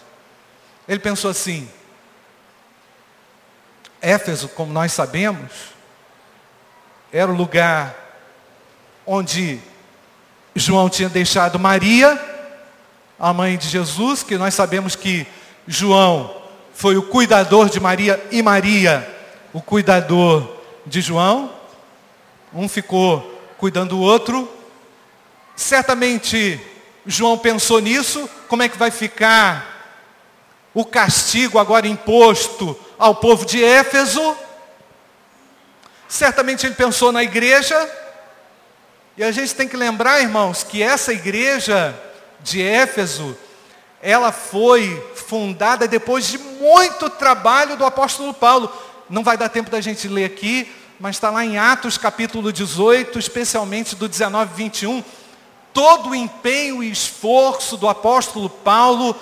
Ele 0.87 0.99
pensou 0.99 1.31
assim: 1.31 1.67
Éfeso, 4.01 4.47
como 4.49 4.71
nós 4.71 4.93
sabemos, 4.93 5.51
era 7.11 7.31
o 7.31 7.35
lugar 7.35 7.95
onde 9.05 9.59
João 10.55 10.89
tinha 10.89 11.09
deixado 11.09 11.59
Maria 11.59 12.34
a 13.19 13.33
mãe 13.33 13.57
de 13.57 13.67
Jesus, 13.67 14.23
que 14.23 14.37
nós 14.37 14.53
sabemos 14.53 14.95
que 14.95 15.25
João 15.67 16.35
foi 16.73 16.97
o 16.97 17.03
cuidador 17.03 17.69
de 17.69 17.79
Maria 17.79 18.23
e 18.31 18.41
Maria 18.41 19.15
o 19.55 19.61
cuidador 19.61 20.57
de 20.85 20.99
João. 20.99 21.49
Um 22.53 22.67
ficou 22.67 23.41
cuidando 23.57 23.91
do 23.91 24.01
outro. 24.01 24.51
Certamente 25.55 26.59
João 27.05 27.37
pensou 27.37 27.79
nisso, 27.79 28.29
como 28.49 28.63
é 28.63 28.67
que 28.67 28.77
vai 28.77 28.91
ficar 28.91 29.65
o 30.73 30.83
castigo 30.83 31.57
agora 31.57 31.87
imposto 31.87 32.77
ao 32.99 33.15
povo 33.15 33.45
de 33.45 33.63
Éfeso? 33.63 34.35
Certamente 36.09 36.65
ele 36.65 36.75
pensou 36.75 37.13
na 37.13 37.23
igreja, 37.23 37.89
e 39.17 39.23
a 39.23 39.31
gente 39.31 39.55
tem 39.55 39.69
que 39.69 39.77
lembrar, 39.77 40.21
irmãos, 40.21 40.63
que 40.63 40.83
essa 40.83 41.13
igreja 41.13 41.97
de 42.41 42.61
Éfeso, 42.61 43.37
ela 44.01 44.31
foi 44.31 45.03
fundada 45.15 45.87
depois 45.87 46.27
de 46.27 46.37
muito 46.37 47.09
trabalho 47.09 47.75
do 47.75 47.85
apóstolo 47.85 48.33
Paulo. 48.33 48.71
Não 49.09 49.23
vai 49.23 49.37
dar 49.37 49.49
tempo 49.49 49.69
da 49.69 49.81
gente 49.81 50.07
ler 50.07 50.25
aqui, 50.25 50.71
mas 50.99 51.15
está 51.15 51.29
lá 51.29 51.43
em 51.43 51.57
Atos 51.57 51.97
capítulo 51.97 52.51
18, 52.51 53.17
especialmente 53.17 53.95
do 53.95 54.07
19 54.07 54.51
e 54.53 54.57
21, 54.57 55.03
todo 55.73 56.09
o 56.09 56.15
empenho 56.15 56.83
e 56.83 56.91
esforço 56.91 57.77
do 57.77 57.87
apóstolo 57.87 58.49
Paulo 58.49 59.15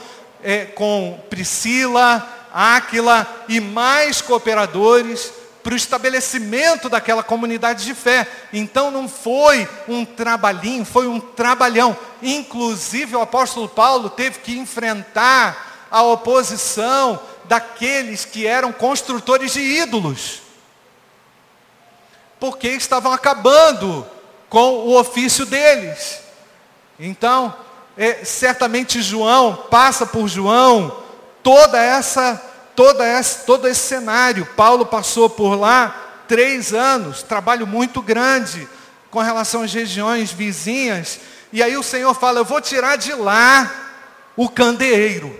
é, 0.43 0.65
com 0.65 1.19
Priscila, 1.29 2.47
Áquila 2.53 3.45
e 3.47 3.59
mais 3.59 4.21
cooperadores 4.21 5.33
para 5.63 5.73
o 5.73 5.77
estabelecimento 5.77 6.89
daquela 6.89 7.23
comunidade 7.23 7.85
de 7.85 7.95
fé. 7.95 8.27
Então 8.51 8.91
não 8.91 9.07
foi 9.07 9.67
um 9.87 10.03
trabalhinho, 10.03 10.83
foi 10.83 11.07
um 11.07 11.19
trabalhão. 11.19 11.97
Inclusive 12.21 13.15
o 13.15 13.21
apóstolo 13.21 13.69
Paulo 13.69 14.09
teve 14.09 14.39
que 14.39 14.57
enfrentar 14.57 15.87
a 15.89 16.03
oposição 16.03 17.19
daqueles 17.45 18.25
que 18.25 18.45
eram 18.45 18.73
construtores 18.73 19.53
de 19.53 19.61
ídolos. 19.61 20.41
Porque 22.39 22.67
estavam 22.67 23.13
acabando 23.13 24.05
com 24.49 24.73
o 24.79 24.99
ofício 24.99 25.45
deles. 25.45 26.19
Então, 26.99 27.55
é, 27.97 28.25
certamente 28.25 29.01
João, 29.01 29.55
passa 29.69 30.05
por 30.05 30.27
João, 30.27 31.03
toda 31.41 31.81
essa 31.81 32.52
toda 32.75 33.05
essa, 33.05 33.45
todo 33.45 33.67
esse 33.67 33.81
cenário. 33.81 34.45
Paulo 34.55 34.85
passou 34.85 35.29
por 35.29 35.55
lá 35.55 36.23
três 36.27 36.73
anos, 36.73 37.23
trabalho 37.23 37.67
muito 37.67 38.01
grande 38.01 38.67
com 39.11 39.19
relação 39.19 39.61
às 39.61 39.73
regiões 39.73 40.31
vizinhas. 40.31 41.19
E 41.51 41.61
aí 41.61 41.77
o 41.77 41.83
Senhor 41.83 42.13
fala, 42.15 42.39
eu 42.39 42.45
vou 42.45 42.59
tirar 42.59 42.95
de 42.95 43.13
lá 43.13 43.71
o 44.35 44.49
candeeiro. 44.49 45.39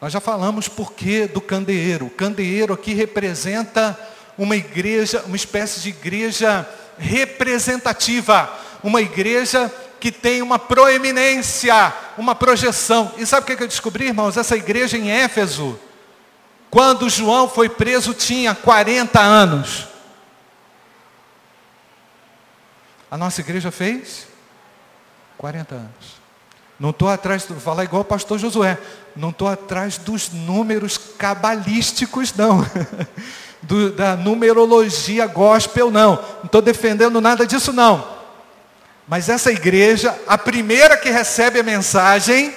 Nós 0.00 0.12
já 0.12 0.20
falamos 0.20 0.68
por 0.68 0.92
que 0.92 1.26
do 1.26 1.40
candeeiro. 1.40 2.06
O 2.06 2.10
candeeiro 2.10 2.72
aqui 2.72 2.94
representa 2.94 3.98
uma 4.36 4.54
igreja, 4.54 5.24
uma 5.26 5.34
espécie 5.34 5.80
de 5.80 5.88
igreja 5.88 6.68
representativa, 6.96 8.52
uma 8.82 9.00
igreja 9.00 9.72
que 10.00 10.12
tem 10.12 10.42
uma 10.42 10.58
proeminência, 10.58 11.92
uma 12.16 12.34
projeção. 12.34 13.12
E 13.16 13.26
sabe 13.26 13.52
o 13.52 13.56
que 13.56 13.62
eu 13.62 13.68
descobri, 13.68 14.06
irmãos? 14.06 14.36
Essa 14.36 14.56
igreja 14.56 14.96
em 14.96 15.10
Éfeso, 15.10 15.78
quando 16.70 17.08
João 17.08 17.48
foi 17.48 17.68
preso, 17.68 18.14
tinha 18.14 18.54
40 18.54 19.20
anos. 19.20 19.88
A 23.10 23.16
nossa 23.16 23.40
igreja 23.40 23.70
fez 23.70 24.26
40 25.38 25.74
anos. 25.74 26.18
Não 26.78 26.90
estou 26.90 27.08
atrás, 27.08 27.44
vou 27.48 27.58
falar 27.58 27.84
igual 27.84 28.02
o 28.02 28.04
pastor 28.04 28.38
Josué, 28.38 28.78
não 29.16 29.30
estou 29.30 29.48
atrás 29.48 29.98
dos 29.98 30.30
números 30.30 30.96
cabalísticos, 30.96 32.32
não. 32.34 32.64
Do, 33.60 33.90
da 33.90 34.16
numerologia 34.16 35.26
gospel, 35.26 35.90
não. 35.90 36.14
Não 36.14 36.44
estou 36.44 36.62
defendendo 36.62 37.20
nada 37.20 37.44
disso, 37.44 37.72
não. 37.72 38.17
Mas 39.08 39.30
essa 39.30 39.50
igreja, 39.50 40.14
a 40.26 40.36
primeira 40.36 40.94
que 40.96 41.08
recebe 41.08 41.58
a 41.58 41.62
mensagem, 41.62 42.54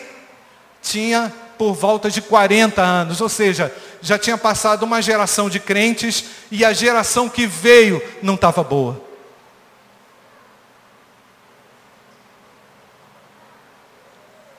tinha 0.82 1.32
por 1.58 1.74
volta 1.74 2.10
de 2.10 2.22
40 2.22 2.82
anos, 2.82 3.22
ou 3.22 3.30
seja, 3.30 3.74
já 4.02 4.18
tinha 4.18 4.38
passado 4.38 4.84
uma 4.84 5.02
geração 5.02 5.50
de 5.50 5.60
crentes 5.60 6.26
e 6.52 6.66
a 6.66 6.74
geração 6.74 7.30
que 7.30 7.48
veio 7.48 8.02
não 8.22 8.36
estava 8.36 8.64
boa. 8.64 9.02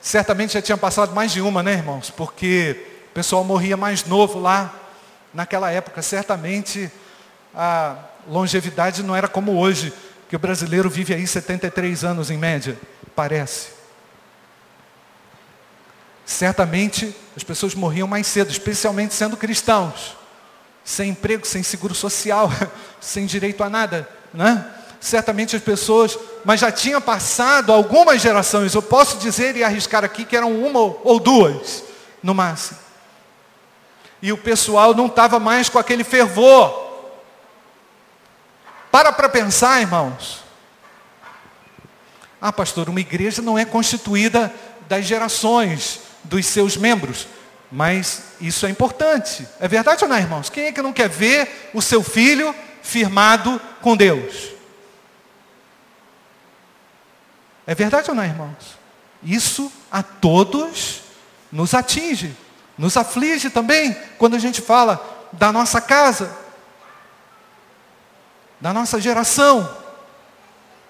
Certamente 0.01 0.53
já 0.53 0.61
tinha 0.61 0.77
passado 0.77 1.13
mais 1.13 1.31
de 1.31 1.41
uma, 1.41 1.61
né, 1.61 1.73
irmãos? 1.73 2.09
Porque 2.09 2.85
o 3.11 3.13
pessoal 3.13 3.43
morria 3.43 3.77
mais 3.77 4.03
novo 4.03 4.39
lá 4.39 4.73
naquela 5.33 5.69
época. 5.71 6.01
Certamente 6.01 6.91
a 7.53 7.97
longevidade 8.27 9.03
não 9.03 9.15
era 9.15 9.27
como 9.27 9.57
hoje 9.59 9.93
que 10.33 10.37
o 10.37 10.39
brasileiro 10.39 10.89
vive 10.89 11.13
aí 11.13 11.27
73 11.27 12.03
anos 12.03 12.31
em 12.31 12.39
média, 12.39 12.75
parece. 13.15 13.67
Certamente 16.25 17.15
as 17.37 17.43
pessoas 17.43 17.75
morriam 17.75 18.07
mais 18.07 18.25
cedo, 18.25 18.49
especialmente 18.49 19.13
sendo 19.13 19.37
cristãos, 19.37 20.17
sem 20.83 21.11
emprego, 21.11 21.45
sem 21.45 21.61
seguro 21.61 21.93
social, 21.93 22.49
sem 22.99 23.27
direito 23.27 23.63
a 23.63 23.69
nada, 23.69 24.09
né? 24.33 24.65
Certamente 24.99 25.55
as 25.55 25.61
pessoas, 25.61 26.17
mas 26.43 26.61
já 26.61 26.71
tinha 26.71 26.99
passado 26.99 27.71
algumas 27.71 28.19
gerações, 28.19 28.73
eu 28.73 28.81
posso 28.81 29.19
dizer 29.19 29.55
e 29.55 29.63
arriscar 29.63 30.03
aqui 30.03 30.25
que 30.25 30.35
eram 30.35 30.51
uma 30.51 30.79
ou 30.79 31.19
duas, 31.19 31.83
no 32.23 32.33
máximo. 32.33 32.79
E 34.19 34.33
o 34.33 34.37
pessoal 34.39 34.95
não 34.95 35.05
estava 35.05 35.39
mais 35.39 35.69
com 35.69 35.77
aquele 35.77 36.03
fervor, 36.03 36.82
para 38.93 39.11
para 39.11 39.27
pensar, 39.27 39.81
irmãos. 39.81 40.43
Ah, 42.39 42.53
pastor, 42.53 42.87
uma 42.89 42.99
igreja 42.99 43.41
não 43.41 43.57
é 43.57 43.65
constituída 43.65 44.53
das 44.87 45.03
gerações 45.05 46.01
dos 46.23 46.45
seus 46.45 46.77
membros. 46.77 47.27
Mas 47.71 48.21
isso 48.39 48.67
é 48.67 48.69
importante. 48.69 49.47
É 49.59 49.67
verdade 49.67 50.03
ou 50.03 50.09
não, 50.11 50.19
irmãos? 50.19 50.47
Quem 50.47 50.65
é 50.65 50.71
que 50.71 50.79
não 50.79 50.93
quer 50.93 51.09
ver 51.09 51.71
o 51.73 51.81
seu 51.81 52.03
filho 52.03 52.53
firmado 52.83 53.59
com 53.81 53.97
Deus? 53.97 54.49
É 57.65 57.73
verdade 57.73 58.11
ou 58.11 58.15
não, 58.15 58.23
irmãos? 58.23 58.77
Isso 59.23 59.73
a 59.91 60.03
todos 60.03 61.01
nos 61.51 61.73
atinge, 61.73 62.37
nos 62.77 62.95
aflige 62.95 63.49
também, 63.49 63.97
quando 64.19 64.35
a 64.35 64.39
gente 64.39 64.61
fala 64.61 65.27
da 65.31 65.51
nossa 65.51 65.81
casa, 65.81 66.42
da 68.63 68.73
nossa 68.73 69.01
geração, 69.01 69.77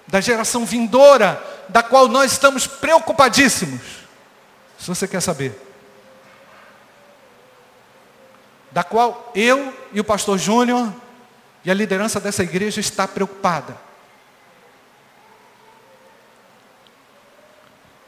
da 0.06 0.20
geração 0.20 0.64
vindoura, 0.64 1.42
da 1.68 1.82
qual 1.82 2.06
nós 2.06 2.30
estamos 2.30 2.68
preocupadíssimos. 2.68 3.80
Se 4.78 4.86
você 4.86 5.08
quer 5.08 5.20
saber. 5.20 5.60
Da 8.70 8.84
qual 8.84 9.32
eu 9.34 9.76
e 9.92 9.98
o 9.98 10.04
pastor 10.04 10.38
Júnior 10.38 10.94
e 11.64 11.70
a 11.70 11.74
liderança 11.74 12.20
dessa 12.20 12.44
igreja 12.44 12.78
está 12.78 13.08
preocupada. 13.08 13.76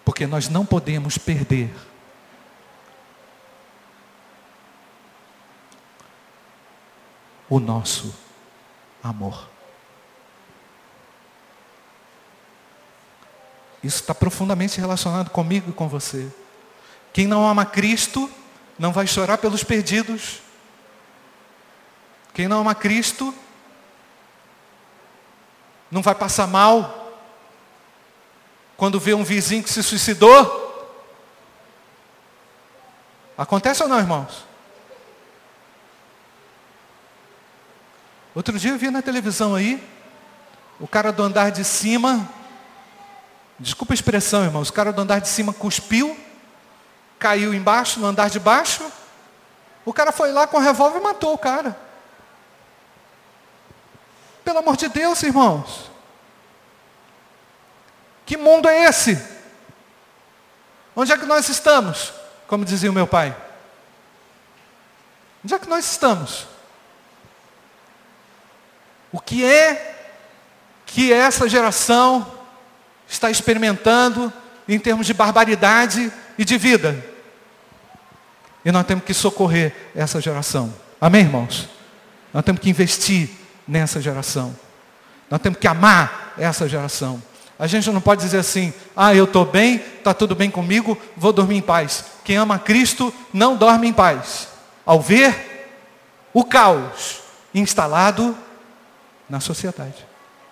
Porque 0.05 0.29
nós 0.29 0.49
não 0.49 0.65
podemos 0.65 1.19
perder 1.19 1.75
o 7.49 7.59
nosso 7.59 8.15
amor. 9.03 9.56
Isso 13.83 14.01
está 14.01 14.15
profundamente 14.15 14.81
relacionado 14.81 15.31
comigo 15.31 15.71
e 15.71 15.73
com 15.73 15.89
você. 15.89 16.29
Quem 17.13 17.27
não 17.27 17.47
ama 17.47 17.65
Cristo 17.65 18.31
não 18.79 18.93
vai 18.93 19.07
chorar 19.07 19.39
pelos 19.39 19.65
perdidos. 19.65 20.41
Quem 22.35 22.49
não 22.49 22.61
ama 22.61 22.75
Cristo 22.75 23.35
não 25.91 26.03
vai 26.03 26.15
passar 26.15 26.47
mal 26.47 27.07
quando 28.77 29.01
vê 29.01 29.15
um 29.15 29.25
vizinho 29.25 29.63
que 29.63 29.71
se 29.71 29.83
suicidou. 29.83 30.65
Acontece 33.39 33.83
ou 33.83 33.89
não, 33.89 33.99
irmãos? 33.99 34.45
Outro 38.35 38.59
dia 38.59 38.73
eu 38.73 38.79
vi 38.79 38.91
na 38.91 39.01
televisão 39.01 39.55
aí, 39.55 39.83
o 40.79 40.87
cara 40.87 41.11
do 41.11 41.23
andar 41.23 41.51
de 41.51 41.65
cima 41.65 42.29
Desculpa 43.59 43.93
a 43.93 43.95
expressão, 43.95 44.45
irmãos. 44.45 44.69
O 44.69 44.73
cara 44.73 44.93
do 44.93 45.01
andar 45.01 45.21
de 45.21 45.29
cima 45.29 45.53
cuspiu, 45.53 46.19
caiu 47.19 47.55
embaixo, 47.55 47.99
no 47.99 48.07
andar 48.07 48.29
de 48.29 48.39
baixo. 48.39 48.85
O 49.85 49.93
cara 49.93 50.13
foi 50.13 50.33
lá 50.33 50.47
com 50.47 50.59
o 50.59 50.61
revólver 50.61 50.99
e 50.99 51.03
matou 51.03 51.33
o 51.33 51.39
cara. 51.39 51.77
Pelo 54.45 54.59
amor 54.59 54.77
de 54.77 54.89
Deus, 54.89 55.23
irmãos. 55.23 55.91
Que 58.27 58.37
mundo 58.37 58.69
é 58.69 58.85
esse? 58.85 59.21
Onde 60.95 61.13
é 61.13 61.19
que 61.19 61.27
nós 61.27 61.49
estamos? 61.49 62.13
Como 62.47 62.65
dizia 62.65 62.91
o 62.91 62.95
meu 62.95 63.07
pai. 63.07 63.35
Onde 65.45 65.55
é 65.55 65.59
que 65.59 65.69
nós 65.69 65.85
estamos? 65.91 66.47
O 69.13 69.21
que 69.21 69.45
é 69.45 69.95
que 70.85 71.13
essa 71.13 71.49
geração 71.49 72.36
está 73.09 73.31
experimentando 73.31 74.33
em 74.69 74.79
termos 74.79 75.07
de 75.07 75.15
barbaridade 75.15 76.13
e 76.39 76.45
de 76.45 76.59
vida. 76.59 77.05
E 78.65 78.73
nós 78.73 78.85
temos 78.85 79.05
que 79.05 79.15
socorrer 79.15 79.73
essa 79.95 80.21
geração. 80.21 80.75
Amém, 81.01 81.23
irmãos? 81.23 81.69
Nós 82.33 82.45
temos 82.45 82.61
que 82.61 82.69
investir 82.69 83.31
nessa 83.67 84.01
geração. 84.01 84.55
Nós 85.31 85.41
temos 85.41 85.59
que 85.59 85.69
amar 85.69 86.35
essa 86.37 86.69
geração. 86.69 87.23
A 87.59 87.67
gente 87.67 87.91
não 87.91 88.01
pode 88.01 88.23
dizer 88.23 88.39
assim, 88.39 88.75
ah, 88.95 89.15
eu 89.15 89.25
estou 89.25 89.45
bem, 89.45 89.77
está 89.77 90.13
tudo 90.13 90.35
bem 90.35 90.51
comigo, 90.51 90.99
vou 91.17 91.33
dormir 91.33 91.57
em 91.57 91.63
paz. 91.63 92.05
Quem 92.25 92.37
ama 92.37 92.59
Cristo 92.59 93.15
não 93.33 93.57
dorme 93.57 93.89
em 93.89 93.93
paz. 93.93 94.49
Ao 94.85 95.01
ver 95.01 95.79
o 96.35 96.45
caos 96.45 97.21
instalado 97.55 98.37
na 99.29 99.41
sociedade. 99.41 100.07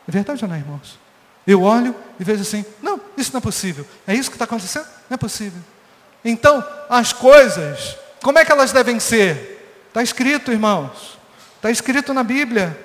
É 0.09 0.13
verdade 0.13 0.45
ou 0.45 0.49
não, 0.49 0.57
irmãos? 0.57 1.04
Eu 1.47 1.62
olho 1.62 1.95
e 2.18 2.24
vejo 2.24 2.42
assim, 2.42 2.64
não, 2.82 3.01
isso 3.16 3.32
não 3.32 3.38
é 3.38 3.42
possível. 3.42 3.86
É 4.07 4.14
isso 4.14 4.30
que 4.30 4.36
está 4.36 4.45
acontecendo? 4.45 4.86
Não 5.09 5.14
é 5.14 5.18
possível. 5.18 5.61
Então, 6.24 6.64
as 6.88 7.12
coisas, 7.12 7.97
como 8.22 8.38
é 8.38 8.45
que 8.45 8.53
elas 8.53 8.72
devem 8.72 8.99
ser? 8.99 9.84
Está 9.88 10.03
escrito, 10.03 10.51
irmãos. 10.51 11.18
Está 11.57 11.70
escrito 11.70 12.14
na 12.14 12.22
Bíblia. 12.22 12.78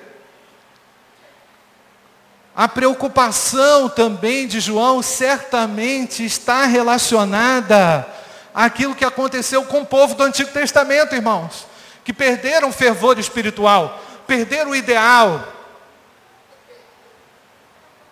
A 2.54 2.68
preocupação 2.68 3.88
também 3.88 4.46
de 4.46 4.60
João 4.60 5.00
certamente 5.00 6.24
está 6.24 6.66
relacionada 6.66 8.06
àquilo 8.54 8.94
que 8.94 9.04
aconteceu 9.04 9.64
com 9.64 9.80
o 9.80 9.86
povo 9.86 10.14
do 10.14 10.24
Antigo 10.24 10.50
Testamento, 10.50 11.14
irmãos, 11.14 11.66
que 12.04 12.12
perderam 12.12 12.68
o 12.68 12.72
fervor 12.72 13.18
espiritual, 13.18 13.98
perderam 14.26 14.72
o 14.72 14.76
ideal. 14.76 15.59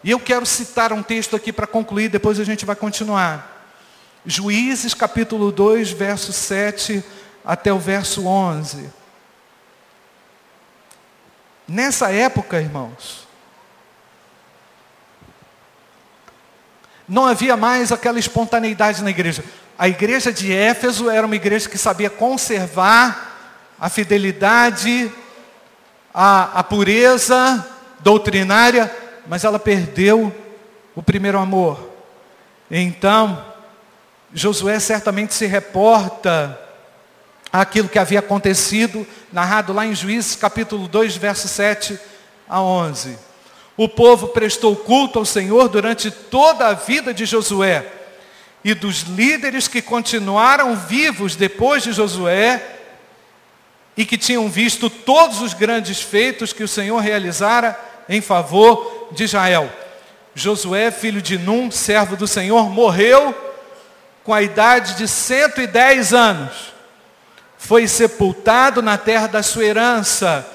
E 0.03 0.11
eu 0.11 0.21
quero 0.21 0.47
citar 0.47 0.93
um 0.93 1.03
texto 1.03 1.35
aqui 1.35 1.53
para 1.53 1.67
concluir, 1.67 2.09
depois 2.09 2.39
a 2.39 2.45
gente 2.45 2.65
vai 2.65 2.77
continuar. 2.77 3.67
Juízes 4.25 4.95
capítulo 4.95 5.51
2, 5.51 5.91
verso 5.91 6.33
7 6.33 7.03
até 7.45 7.73
o 7.73 7.79
verso 7.79 8.27
11. 8.27 8.91
Nessa 11.67 12.13
época, 12.13 12.61
irmãos, 12.61 13.27
não 17.09 17.27
havia 17.27 17.57
mais 17.57 17.91
aquela 17.91 18.19
espontaneidade 18.19 19.03
na 19.03 19.11
igreja. 19.11 19.43
A 19.79 19.89
igreja 19.89 20.33
de 20.33 20.53
Éfeso 20.53 21.11
era 21.11 21.27
uma 21.27 21.37
igreja 21.37 21.69
que 21.69 21.79
sabia 21.79 22.11
conservar 22.11 23.37
a 23.81 23.89
fidelidade, 23.89 25.11
a, 26.13 26.61
a 26.61 26.65
pureza 26.65 27.67
doutrinária, 28.01 28.91
mas 29.29 29.45
ela 29.45 29.59
perdeu 29.59 30.35
o 30.97 31.03
primeiro 31.03 31.39
amor. 31.39 31.93
Então, 32.71 33.45
Josué 34.33 34.81
certamente 34.81 35.35
se 35.35 35.47
reporta 35.47 36.59
aquilo 37.53 37.89
que 37.89 37.99
havia 37.99 38.19
acontecido, 38.19 39.07
narrado 39.33 39.73
lá 39.73 39.87
em 39.87 39.95
Juízes 39.95 40.35
capítulo 40.35 40.89
2, 40.89 41.17
verso 41.17 41.47
7 41.47 41.99
a 42.49 42.61
11. 42.61 43.19
O 43.77 43.89
povo 43.89 44.29
prestou 44.29 44.75
culto 44.75 45.19
ao 45.19 45.25
Senhor 45.25 45.69
durante 45.69 46.11
toda 46.11 46.69
a 46.69 46.75
vida 46.75 47.15
de 47.15 47.25
Josué. 47.25 47.87
E 48.65 48.75
dos 48.75 49.03
líderes 49.03 49.69
que 49.69 49.81
continuaram 49.81 50.75
vivos 50.75 51.37
depois 51.37 51.85
de 51.85 51.93
Josué 51.93 52.61
e 53.97 54.05
que 54.05 54.19
tinham 54.19 54.49
visto 54.49 54.91
todos 54.91 55.41
os 55.41 55.55
grandes 55.55 56.01
feitos 56.01 56.53
que 56.53 56.65
o 56.65 56.69
Senhor 56.69 56.99
realizara 56.99 57.79
em 58.09 58.21
favor 58.21 58.98
de 59.11 59.25
Israel. 59.25 59.71
Josué, 60.35 60.91
filho 60.91 61.21
de 61.21 61.39
Num, 61.39 61.71
servo 61.71 62.17
do 62.17 62.27
Senhor, 62.27 62.71
morreu 62.71 63.35
com 64.23 64.33
a 64.33 64.43
idade 64.43 64.95
de 64.95 65.09
110 65.09 66.13
anos. 66.13 66.73
Foi 67.57 67.89
sepultado 67.89 68.81
na 68.81 68.97
terra 68.97 69.27
da 69.27 69.43
sua 69.43 69.65
herança, 69.65 70.47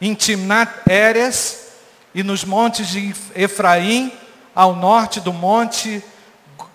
em 0.00 0.14
Timnat 0.14 0.70
Eres, 0.88 1.68
e 2.14 2.22
nos 2.22 2.44
montes 2.44 2.88
de 2.88 3.14
Efraim, 3.34 4.12
ao 4.54 4.76
norte 4.76 5.20
do 5.20 5.32
monte 5.32 6.02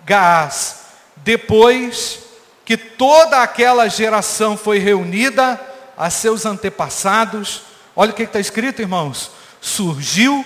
Gaás. 0.04 0.80
Depois 1.16 2.18
que 2.64 2.76
toda 2.76 3.42
aquela 3.42 3.88
geração 3.88 4.56
foi 4.56 4.78
reunida 4.78 5.58
a 5.96 6.10
seus 6.10 6.44
antepassados, 6.44 7.62
olha 7.96 8.10
o 8.10 8.14
que 8.14 8.24
está 8.24 8.38
escrito, 8.38 8.82
irmãos. 8.82 9.30
Surgiu 9.60 10.44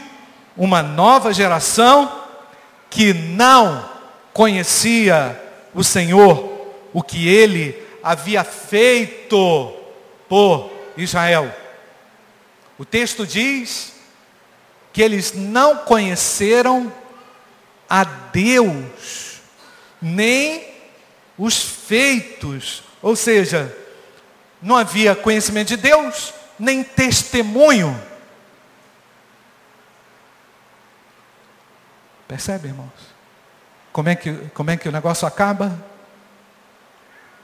uma 0.57 0.83
nova 0.83 1.33
geração 1.33 2.23
que 2.91 3.13
não 3.13 3.89
conhecia 4.33 5.41
o 5.75 5.83
Senhor, 5.83 6.69
o 6.93 7.03
que 7.03 7.29
ele 7.29 7.83
havia 8.03 8.45
feito 8.45 9.75
por 10.29 10.71
Israel. 10.97 11.55
O 12.79 12.85
texto 12.85 13.27
diz 13.27 13.95
que 14.93 15.03
eles 15.03 15.33
não 15.35 15.79
conheceram 15.79 16.93
a 17.89 18.05
Deus, 18.05 19.41
nem 20.01 20.65
os 21.37 21.61
feitos, 21.61 22.83
ou 23.03 23.17
seja, 23.17 23.77
não 24.63 24.77
havia 24.77 25.15
conhecimento 25.15 25.69
de 25.69 25.77
Deus, 25.77 26.33
nem 26.59 26.83
testemunho. 26.83 28.01
Percebe, 32.35 32.67
irmãos? 32.67 32.91
Como 33.93 34.09
é 34.09 34.17
que, 34.17 34.35
como 34.49 34.69
é 34.69 34.77
que 34.77 34.89
o 34.89 34.93
negócio 34.93 35.25
acaba? 35.25 35.81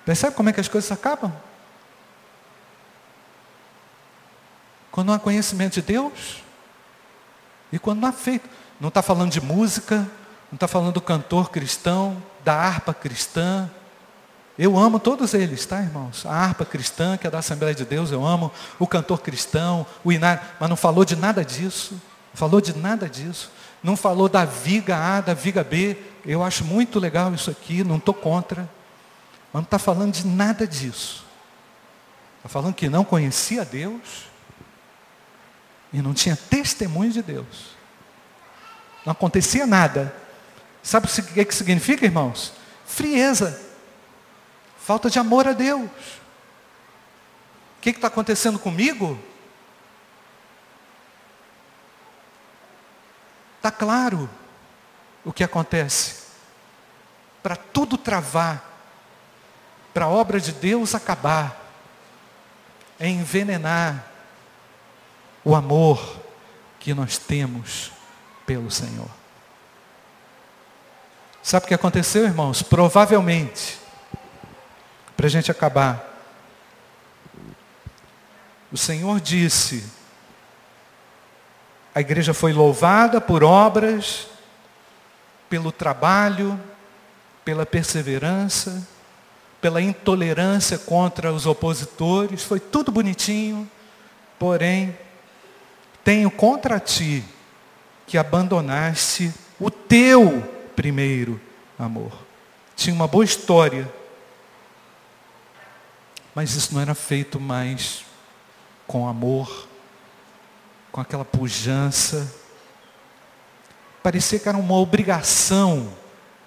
Percebe 0.04 0.34
como 0.34 0.48
é 0.48 0.52
que 0.52 0.58
as 0.58 0.66
coisas 0.66 0.90
acabam? 0.90 1.32
Quando 4.90 5.06
não 5.06 5.14
há 5.14 5.18
conhecimento 5.20 5.74
de 5.74 5.82
Deus, 5.82 6.42
e 7.72 7.78
quando 7.78 8.00
não 8.00 8.08
há 8.08 8.12
feito, 8.12 8.50
não 8.80 8.88
está 8.88 9.00
falando 9.00 9.30
de 9.30 9.40
música, 9.40 9.98
não 10.50 10.56
está 10.56 10.66
falando 10.66 10.94
do 10.94 11.00
cantor 11.00 11.52
cristão, 11.52 12.20
da 12.44 12.56
harpa 12.56 12.92
cristã. 12.92 13.70
Eu 14.58 14.76
amo 14.76 14.98
todos 14.98 15.34
eles, 15.34 15.64
tá, 15.64 15.80
irmãos? 15.80 16.26
A 16.26 16.32
harpa 16.32 16.64
cristã, 16.64 17.16
que 17.16 17.28
é 17.28 17.30
da 17.30 17.38
Assembleia 17.38 17.76
de 17.76 17.84
Deus, 17.84 18.10
eu 18.10 18.26
amo. 18.26 18.50
O 18.76 18.88
cantor 18.88 19.20
cristão, 19.20 19.86
o 20.02 20.10
inário, 20.10 20.42
mas 20.58 20.68
não 20.68 20.76
falou 20.76 21.04
de 21.04 21.14
nada 21.14 21.44
disso. 21.44 21.94
Falou 22.34 22.60
de 22.60 22.76
nada 22.76 23.08
disso. 23.08 23.52
Não 23.82 23.96
falou 23.96 24.28
da 24.28 24.44
viga 24.44 24.96
A, 24.96 25.20
da 25.20 25.34
viga 25.34 25.64
B. 25.64 25.96
Eu 26.24 26.42
acho 26.42 26.64
muito 26.64 26.98
legal 26.98 27.32
isso 27.34 27.50
aqui, 27.50 27.82
não 27.82 27.96
estou 27.96 28.14
contra. 28.14 28.62
Mas 29.52 29.62
não 29.62 29.62
está 29.62 29.78
falando 29.78 30.12
de 30.12 30.26
nada 30.26 30.66
disso. 30.66 31.24
Está 32.36 32.48
falando 32.48 32.74
que 32.74 32.88
não 32.88 33.04
conhecia 33.04 33.64
Deus 33.64 34.30
e 35.92 36.00
não 36.00 36.14
tinha 36.14 36.36
testemunho 36.36 37.10
de 37.10 37.22
Deus. 37.22 37.76
Não 39.04 39.12
acontecia 39.12 39.66
nada. 39.66 40.14
Sabe 40.82 41.06
o 41.06 41.22
que, 41.22 41.44
que 41.44 41.54
significa, 41.54 42.04
irmãos? 42.04 42.52
Frieza. 42.86 43.60
Falta 44.78 45.10
de 45.10 45.18
amor 45.18 45.46
a 45.48 45.52
Deus. 45.52 45.90
O 47.78 47.80
que 47.80 47.90
está 47.90 48.08
acontecendo 48.08 48.58
comigo? 48.58 49.18
Está 53.60 53.70
claro 53.70 54.26
o 55.22 55.34
que 55.34 55.44
acontece. 55.44 56.22
Para 57.42 57.56
tudo 57.56 57.98
travar, 57.98 58.64
para 59.92 60.06
a 60.06 60.08
obra 60.08 60.40
de 60.40 60.50
Deus 60.50 60.94
acabar, 60.94 61.60
é 62.98 63.06
envenenar 63.06 64.02
o 65.44 65.54
amor 65.54 66.22
que 66.78 66.94
nós 66.94 67.18
temos 67.18 67.92
pelo 68.46 68.70
Senhor. 68.70 69.10
Sabe 71.42 71.66
o 71.66 71.68
que 71.68 71.74
aconteceu, 71.74 72.24
irmãos? 72.24 72.62
Provavelmente, 72.62 73.78
para 75.18 75.26
a 75.26 75.30
gente 75.30 75.50
acabar, 75.50 76.02
o 78.72 78.78
Senhor 78.78 79.20
disse, 79.20 79.84
a 81.94 82.00
igreja 82.00 82.32
foi 82.32 82.52
louvada 82.52 83.20
por 83.20 83.42
obras, 83.42 84.28
pelo 85.48 85.72
trabalho, 85.72 86.58
pela 87.44 87.66
perseverança, 87.66 88.86
pela 89.60 89.82
intolerância 89.82 90.78
contra 90.78 91.32
os 91.32 91.46
opositores, 91.46 92.44
foi 92.44 92.60
tudo 92.60 92.92
bonitinho, 92.92 93.68
porém 94.38 94.96
tenho 96.04 96.30
contra 96.30 96.78
ti 96.80 97.24
que 98.06 98.16
abandonaste 98.16 99.32
o 99.58 99.70
teu 99.70 100.42
primeiro 100.74 101.40
amor. 101.78 102.12
Tinha 102.74 102.94
uma 102.94 103.06
boa 103.06 103.24
história, 103.24 103.92
mas 106.34 106.54
isso 106.54 106.72
não 106.72 106.80
era 106.80 106.94
feito 106.94 107.38
mais 107.38 108.04
com 108.86 109.06
amor, 109.06 109.68
com 110.92 111.00
aquela 111.00 111.24
pujança. 111.24 112.32
parecia 114.02 114.38
que 114.38 114.48
era 114.48 114.58
uma 114.58 114.74
obrigação 114.74 115.92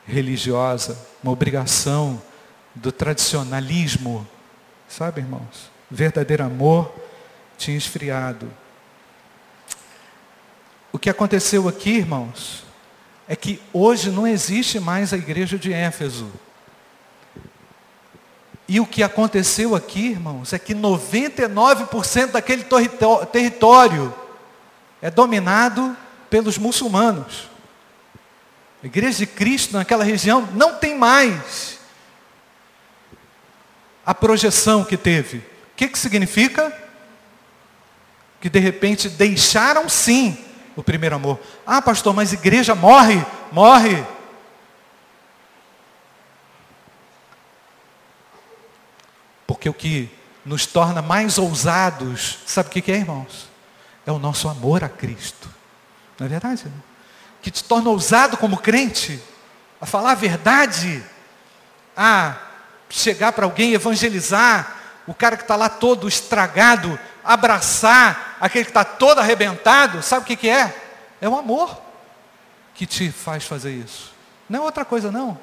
religiosa, 0.06 0.98
uma 1.24 1.32
obrigação 1.32 2.22
do 2.76 2.92
tradicionalismo. 2.92 4.28
Sabe, 4.88 5.22
irmãos? 5.22 5.72
verdadeiro 5.90 6.44
amor 6.44 6.94
tinha 7.58 7.78
esfriado. 7.78 8.52
O 10.92 11.00
que 11.00 11.10
aconteceu 11.10 11.68
aqui, 11.68 11.92
irmãos, 11.92 12.64
é 13.28 13.36
que 13.36 13.62
hoje 13.72 14.10
não 14.10 14.28
existe 14.28 14.80
mais 14.80 15.14
a 15.14 15.18
igreja 15.18 15.58
de 15.58 15.72
Éfeso. 15.72 16.32
E 18.68 18.80
o 18.80 18.86
que 18.86 19.04
aconteceu 19.04 19.76
aqui, 19.76 20.10
irmãos, 20.10 20.54
é 20.54 20.60
que 20.60 20.74
99% 20.74 22.32
daquele 22.32 22.66
território 23.32 24.14
é 25.04 25.12
dominado 25.12 25.98
pelos 26.30 26.58
muçulmanos. 26.58 27.50
A 28.82 28.86
igreja 28.86 29.18
de 29.18 29.28
Cristo 29.28 29.74
naquela 29.74 30.06
região 30.06 30.48
não 30.54 30.76
tem 30.78 30.98
mais 30.98 31.78
a 34.06 34.16
projeção 34.16 34.86
que 34.86 34.96
teve. 34.96 35.40
O 35.40 35.76
que, 35.76 35.90
que 35.90 36.00
significa? 36.00 36.74
Que 38.40 38.50
de 38.50 38.60
repente 38.60 39.10
deixaram 39.10 39.90
sim 39.90 40.38
o 40.74 40.82
primeiro 40.82 41.18
amor. 41.18 41.38
Ah, 41.68 41.82
pastor, 41.82 42.14
mas 42.14 42.32
igreja 42.32 42.74
morre, 42.74 43.22
morre. 43.52 44.06
Porque 49.46 49.68
o 49.68 49.74
que 49.74 50.10
nos 50.46 50.66
torna 50.66 51.02
mais 51.02 51.38
ousados, 51.38 52.40
sabe 52.46 52.70
o 52.70 52.72
que 52.72 52.90
é, 52.90 52.96
irmãos? 52.96 53.53
É 54.06 54.12
o 54.12 54.20
nosso 54.20 54.48
amor 54.50 54.84
a 54.84 54.90
Cristo. 54.90 55.50
Não 56.20 56.26
é 56.26 56.30
verdade? 56.30 56.66
Que 57.42 57.52
te 57.52 57.64
torna 57.64 57.90
ousado 57.90 58.38
como 58.38 58.58
crente, 58.58 59.22
a 59.80 59.86
falar 59.86 60.12
a 60.12 60.16
verdade, 60.16 61.04
a 61.96 62.38
chegar 62.90 63.34
para 63.34 63.46
alguém, 63.46 63.74
evangelizar, 63.74 64.78
o 65.08 65.14
cara 65.14 65.36
que 65.36 65.44
está 65.44 65.56
lá 65.56 65.68
todo 65.68 66.08
estragado, 66.08 66.98
abraçar 67.24 68.38
aquele 68.40 68.66
que 68.66 68.72
está 68.72 68.84
todo 68.84 69.20
arrebentado, 69.20 70.02
sabe 70.02 70.24
o 70.24 70.26
que, 70.26 70.36
que 70.36 70.50
é? 70.50 70.74
É 71.20 71.28
o 71.28 71.38
amor 71.38 71.82
que 72.74 72.86
te 72.86 73.12
faz 73.12 73.46
fazer 73.46 73.72
isso. 73.72 74.14
Não 74.50 74.60
é 74.60 74.64
outra 74.64 74.86
coisa 74.86 75.12
não. 75.12 75.38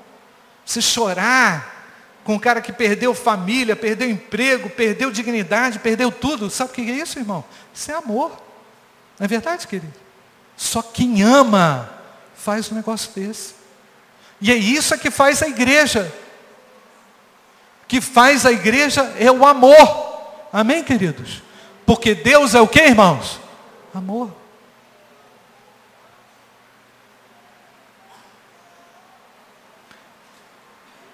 Se 0.64 0.80
chorar 0.80 1.80
com 2.22 2.34
um 2.34 2.38
cara 2.38 2.60
que 2.60 2.72
perdeu 2.72 3.14
família, 3.14 3.74
perdeu 3.74 4.08
emprego, 4.08 4.68
perdeu 4.70 5.10
dignidade, 5.10 5.78
perdeu 5.78 6.12
tudo, 6.12 6.50
sabe 6.50 6.70
o 6.70 6.74
que 6.74 6.82
é 6.82 6.94
isso, 6.94 7.18
irmão? 7.18 7.44
Isso 7.74 7.90
é 7.90 7.94
amor. 7.94 8.49
Não 9.20 9.26
é 9.26 9.28
verdade, 9.28 9.68
querido? 9.68 9.92
Só 10.56 10.80
quem 10.80 11.22
ama 11.22 11.90
faz 12.34 12.72
um 12.72 12.74
negócio 12.74 13.12
desse. 13.14 13.54
E 14.40 14.50
é 14.50 14.54
isso 14.54 14.96
que 14.96 15.10
faz 15.10 15.42
a 15.42 15.46
igreja. 15.46 16.10
Que 17.86 18.00
faz 18.00 18.46
a 18.46 18.52
igreja 18.52 19.02
é 19.18 19.30
o 19.30 19.44
amor. 19.44 20.48
Amém, 20.50 20.82
queridos? 20.82 21.42
Porque 21.84 22.14
Deus 22.14 22.54
é 22.54 22.62
o 22.62 22.66
que, 22.66 22.80
irmãos? 22.80 23.38
Amor. 23.92 24.32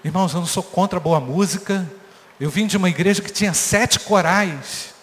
Irmãos, 0.05 0.33
eu 0.33 0.39
não 0.39 0.47
sou 0.47 0.63
contra 0.63 1.01
boa 1.01 1.19
música. 1.19 1.85
Eu 2.39 2.51
vim 2.51 2.69
de 2.69 2.77
uma 2.77 2.89
igreja 2.89 3.21
que 3.21 3.33
tinha 3.33 3.53
sete 3.53 3.99
corais. 3.99 4.95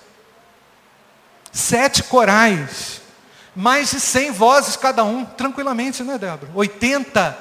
Sete 1.54 2.02
corais. 2.04 3.02
Mais 3.56 3.92
de 3.92 4.00
100 4.00 4.32
vozes 4.32 4.76
cada 4.76 5.04
um, 5.04 5.24
tranquilamente, 5.24 6.04
né, 6.04 6.18
Débora? 6.18 6.52
80, 6.56 7.38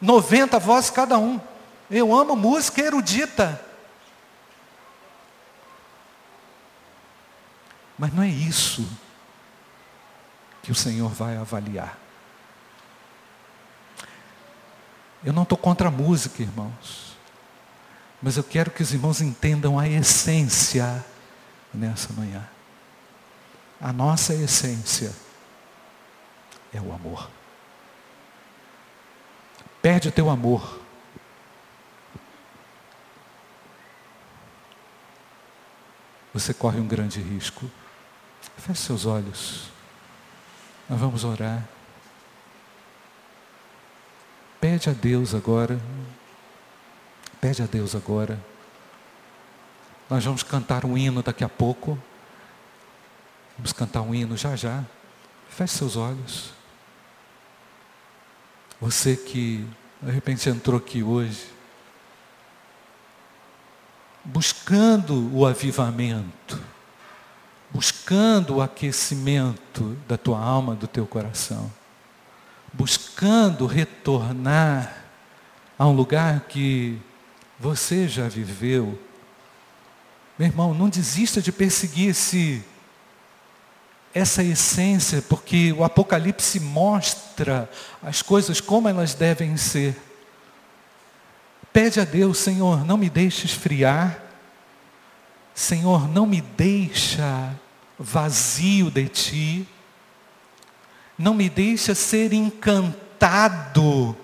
90 0.00 0.58
vozes 0.58 0.88
cada 0.88 1.18
um. 1.18 1.38
Eu 1.90 2.14
amo 2.14 2.34
música 2.34 2.80
erudita. 2.80 3.62
Mas 7.98 8.14
não 8.14 8.22
é 8.22 8.28
isso 8.28 8.88
que 10.62 10.72
o 10.72 10.74
Senhor 10.74 11.10
vai 11.10 11.36
avaliar. 11.36 11.98
Eu 15.22 15.34
não 15.34 15.42
estou 15.42 15.58
contra 15.58 15.88
a 15.88 15.90
música, 15.90 16.42
irmãos. 16.42 17.14
Mas 18.22 18.38
eu 18.38 18.44
quero 18.44 18.70
que 18.70 18.82
os 18.82 18.94
irmãos 18.94 19.20
entendam 19.20 19.78
a 19.78 19.86
essência 19.86 21.04
nessa 21.74 22.10
manhã. 22.14 22.48
A 23.80 23.92
nossa 23.92 24.34
essência 24.34 25.12
é 26.72 26.80
o 26.80 26.92
amor. 26.92 27.30
Perde 29.80 30.08
o 30.08 30.12
teu 30.12 30.28
amor. 30.28 30.78
Você 36.34 36.52
corre 36.52 36.78
um 36.78 36.86
grande 36.86 37.20
risco. 37.20 37.70
Feche 38.58 38.82
seus 38.82 39.06
olhos. 39.06 39.70
Nós 40.88 41.00
vamos 41.00 41.24
orar. 41.24 41.66
Pede 44.60 44.90
a 44.90 44.92
Deus 44.92 45.34
agora. 45.34 45.80
Pede 47.40 47.62
a 47.62 47.66
Deus 47.66 47.94
agora. 47.94 48.38
Nós 50.10 50.24
vamos 50.24 50.42
cantar 50.42 50.84
um 50.84 50.98
hino 50.98 51.22
daqui 51.22 51.42
a 51.42 51.48
pouco. 51.48 51.98
Vamos 53.60 53.74
cantar 53.74 54.00
um 54.00 54.14
hino 54.14 54.38
já 54.38 54.56
já. 54.56 54.82
Feche 55.50 55.76
seus 55.76 55.94
olhos. 55.94 56.54
Você 58.80 59.14
que 59.14 59.68
de 60.00 60.10
repente 60.10 60.48
entrou 60.48 60.78
aqui 60.78 61.02
hoje, 61.02 61.44
buscando 64.24 65.30
o 65.36 65.44
avivamento, 65.44 66.58
buscando 67.70 68.56
o 68.56 68.62
aquecimento 68.62 69.94
da 70.08 70.16
tua 70.16 70.40
alma, 70.40 70.74
do 70.74 70.86
teu 70.86 71.06
coração, 71.06 71.70
buscando 72.72 73.66
retornar 73.66 75.04
a 75.78 75.86
um 75.86 75.92
lugar 75.92 76.46
que 76.48 76.98
você 77.58 78.08
já 78.08 78.26
viveu. 78.26 78.98
Meu 80.38 80.48
irmão, 80.48 80.72
não 80.72 80.88
desista 80.88 81.42
de 81.42 81.52
perseguir 81.52 82.08
esse 82.08 82.64
essa 84.12 84.42
essência, 84.42 85.22
porque 85.22 85.72
o 85.72 85.84
Apocalipse 85.84 86.58
mostra 86.58 87.70
as 88.02 88.22
coisas 88.22 88.60
como 88.60 88.88
elas 88.88 89.14
devem 89.14 89.56
ser. 89.56 89.96
Pede 91.72 92.00
a 92.00 92.04
Deus, 92.04 92.38
Senhor, 92.38 92.84
não 92.84 92.96
me 92.96 93.08
deixe 93.08 93.46
esfriar. 93.46 94.20
Senhor, 95.54 96.08
não 96.08 96.26
me 96.26 96.40
deixa 96.40 97.54
vazio 97.98 98.90
de 98.90 99.08
ti. 99.08 99.68
Não 101.16 101.34
me 101.34 101.48
deixa 101.48 101.94
ser 101.94 102.32
encantado 102.32 104.16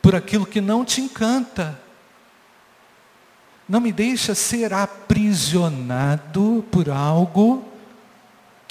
por 0.00 0.14
aquilo 0.14 0.46
que 0.46 0.60
não 0.60 0.84
te 0.84 1.00
encanta. 1.00 1.80
Não 3.68 3.80
me 3.80 3.90
deixa 3.90 4.34
ser 4.34 4.72
aprisionado 4.72 6.64
por 6.70 6.88
algo 6.90 7.71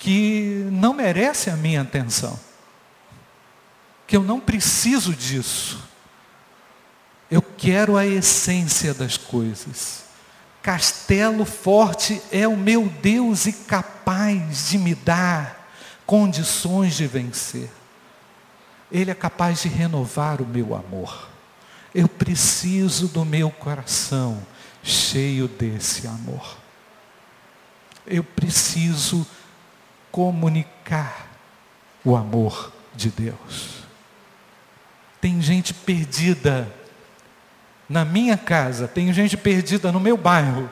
que 0.02 0.68
não 0.72 0.96
merece 0.96 1.52
a 1.52 1.56
minha 1.56 1.84
atenção, 1.84 2.38
que 4.08 4.18
eu 4.18 4.24
não 4.24 4.40
preciso 4.40 5.14
disso. 5.14 5.80
Eu 7.30 7.40
quero 7.40 7.96
a 7.96 8.06
essência 8.06 8.96
das 8.96 9.16
coisas. 9.16 10.06
Castelo 10.64 11.46
forte 11.46 12.20
é 12.32 12.48
o 12.48 12.58
meu 12.58 12.90
Deus 12.90 13.46
e 13.46 13.54
capaz 13.54 14.70
de 14.70 14.80
me 14.80 14.96
dar 14.96 15.72
condições 16.04 16.96
de 16.96 17.06
vencer. 17.06 17.70
Ele 18.92 19.12
é 19.12 19.16
capaz 19.16 19.62
de 19.62 19.68
renovar 19.68 20.42
o 20.42 20.48
meu 20.48 20.74
amor. 20.74 21.30
Eu 21.94 22.08
preciso 22.08 23.08
do 23.08 23.24
meu 23.24 23.52
coração 23.52 24.42
cheio 24.82 25.48
desse 25.48 26.08
amor. 26.08 26.58
Eu 28.08 28.24
preciso 28.24 29.28
comunicar 30.12 31.28
o 32.04 32.16
amor 32.16 32.72
de 32.96 33.10
Deus. 33.10 33.82
Tem 35.20 35.42
gente 35.42 35.74
perdida 35.74 36.72
na 37.88 38.04
minha 38.04 38.38
casa, 38.38 38.88
tem 38.88 39.14
gente 39.14 39.38
perdida 39.38 39.92
no 39.92 40.00
meu 40.00 40.18
bairro, 40.18 40.70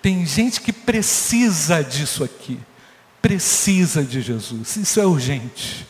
tem 0.00 0.26
gente 0.26 0.60
que 0.60 0.72
precisa 0.72 1.82
disso 1.84 2.24
aqui, 2.24 2.58
precisa 3.20 4.02
de 4.02 4.20
Jesus, 4.20 4.76
isso 4.76 5.00
é 5.00 5.06
urgente. 5.06 5.86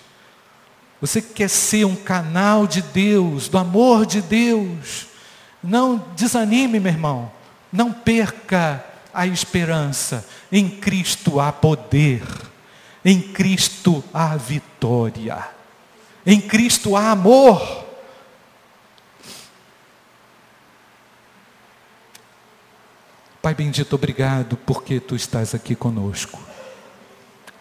Você 1.00 1.22
quer 1.22 1.48
ser 1.48 1.84
um 1.84 1.96
canal 1.96 2.66
de 2.66 2.82
Deus, 2.82 3.48
do 3.48 3.58
amor 3.58 4.04
de 4.04 4.20
Deus, 4.20 5.06
não 5.62 5.96
desanime, 6.14 6.78
meu 6.78 6.92
irmão, 6.92 7.32
não 7.72 7.92
perca 7.92 8.84
a 9.14 9.26
esperança, 9.26 10.26
em 10.50 10.68
Cristo 10.68 11.40
há 11.40 11.50
poder. 11.50 12.22
Em 13.04 13.20
Cristo 13.20 14.02
há 14.12 14.36
vitória. 14.36 15.48
Em 16.24 16.40
Cristo 16.40 16.96
há 16.96 17.10
amor. 17.10 17.84
Pai 23.40 23.54
bendito, 23.54 23.92
obrigado 23.94 24.56
porque 24.56 25.00
tu 25.00 25.16
estás 25.16 25.52
aqui 25.52 25.74
conosco. 25.74 26.40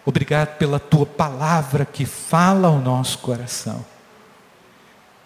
Obrigado 0.04 0.56
pela 0.56 0.78
tua 0.78 1.04
palavra 1.04 1.84
que 1.84 2.06
fala 2.06 2.68
ao 2.68 2.78
nosso 2.78 3.18
coração. 3.18 3.84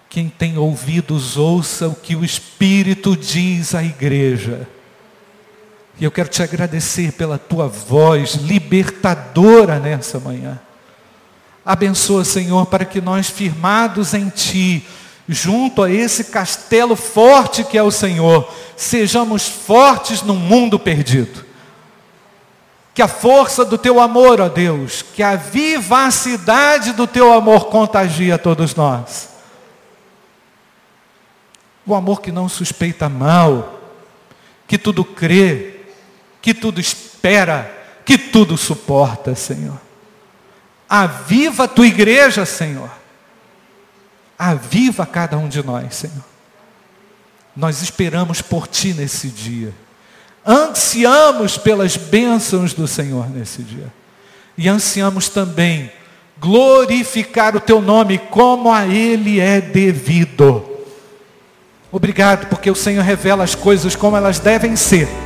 Quem 0.08 0.30
tem 0.30 0.56
ouvidos, 0.56 1.36
ouça 1.36 1.88
o 1.88 1.94
que 1.94 2.16
o 2.16 2.24
Espírito 2.24 3.14
diz 3.14 3.74
à 3.74 3.82
igreja. 3.82 4.66
E 5.98 6.04
eu 6.04 6.10
quero 6.10 6.28
te 6.28 6.42
agradecer 6.42 7.12
pela 7.12 7.38
tua 7.38 7.68
voz 7.68 8.34
libertadora 8.34 9.78
nessa 9.78 10.20
manhã. 10.20 10.60
Abençoa, 11.64 12.24
Senhor, 12.24 12.66
para 12.66 12.84
que 12.84 13.00
nós, 13.00 13.28
firmados 13.28 14.14
em 14.14 14.28
Ti, 14.28 14.86
junto 15.28 15.82
a 15.82 15.90
esse 15.90 16.24
castelo 16.24 16.94
forte 16.94 17.64
que 17.64 17.78
é 17.78 17.82
o 17.82 17.90
Senhor, 17.90 18.52
sejamos 18.76 19.48
fortes 19.48 20.22
no 20.22 20.34
mundo 20.34 20.78
perdido. 20.78 21.44
Que 22.94 23.02
a 23.02 23.08
força 23.08 23.64
do 23.64 23.76
Teu 23.76 24.00
amor, 24.00 24.40
ó 24.40 24.48
Deus, 24.48 25.02
que 25.02 25.22
a 25.22 25.34
vivacidade 25.34 26.92
do 26.92 27.06
Teu 27.06 27.32
amor 27.32 27.66
contagie 27.66 28.30
a 28.30 28.38
todos 28.38 28.74
nós 28.74 29.36
o 31.86 31.94
amor 31.94 32.20
que 32.20 32.32
não 32.32 32.48
suspeita 32.48 33.08
mal, 33.08 33.80
que 34.66 34.76
tudo 34.76 35.04
crê, 35.04 35.75
que 36.46 36.54
tudo 36.54 36.80
espera, 36.80 37.68
que 38.04 38.16
tudo 38.16 38.56
suporta, 38.56 39.34
Senhor. 39.34 39.80
Aviva 40.88 41.64
a 41.64 41.68
tua 41.68 41.88
igreja, 41.88 42.46
Senhor. 42.46 42.88
Aviva 44.38 45.04
cada 45.04 45.36
um 45.36 45.48
de 45.48 45.60
nós, 45.60 45.92
Senhor. 45.96 46.24
Nós 47.56 47.82
esperamos 47.82 48.42
por 48.42 48.68
ti 48.68 48.94
nesse 48.94 49.26
dia. 49.26 49.74
Ansiamos 50.46 51.58
pelas 51.58 51.96
bênçãos 51.96 52.72
do 52.72 52.86
Senhor 52.86 53.28
nesse 53.28 53.64
dia. 53.64 53.92
E 54.56 54.68
ansiamos 54.68 55.28
também 55.28 55.90
glorificar 56.38 57.56
o 57.56 57.60
teu 57.60 57.80
nome 57.80 58.18
como 58.18 58.72
a 58.72 58.86
ele 58.86 59.40
é 59.40 59.60
devido. 59.60 60.64
Obrigado, 61.90 62.46
porque 62.46 62.70
o 62.70 62.76
Senhor 62.76 63.02
revela 63.02 63.42
as 63.42 63.56
coisas 63.56 63.96
como 63.96 64.16
elas 64.16 64.38
devem 64.38 64.76
ser. 64.76 65.25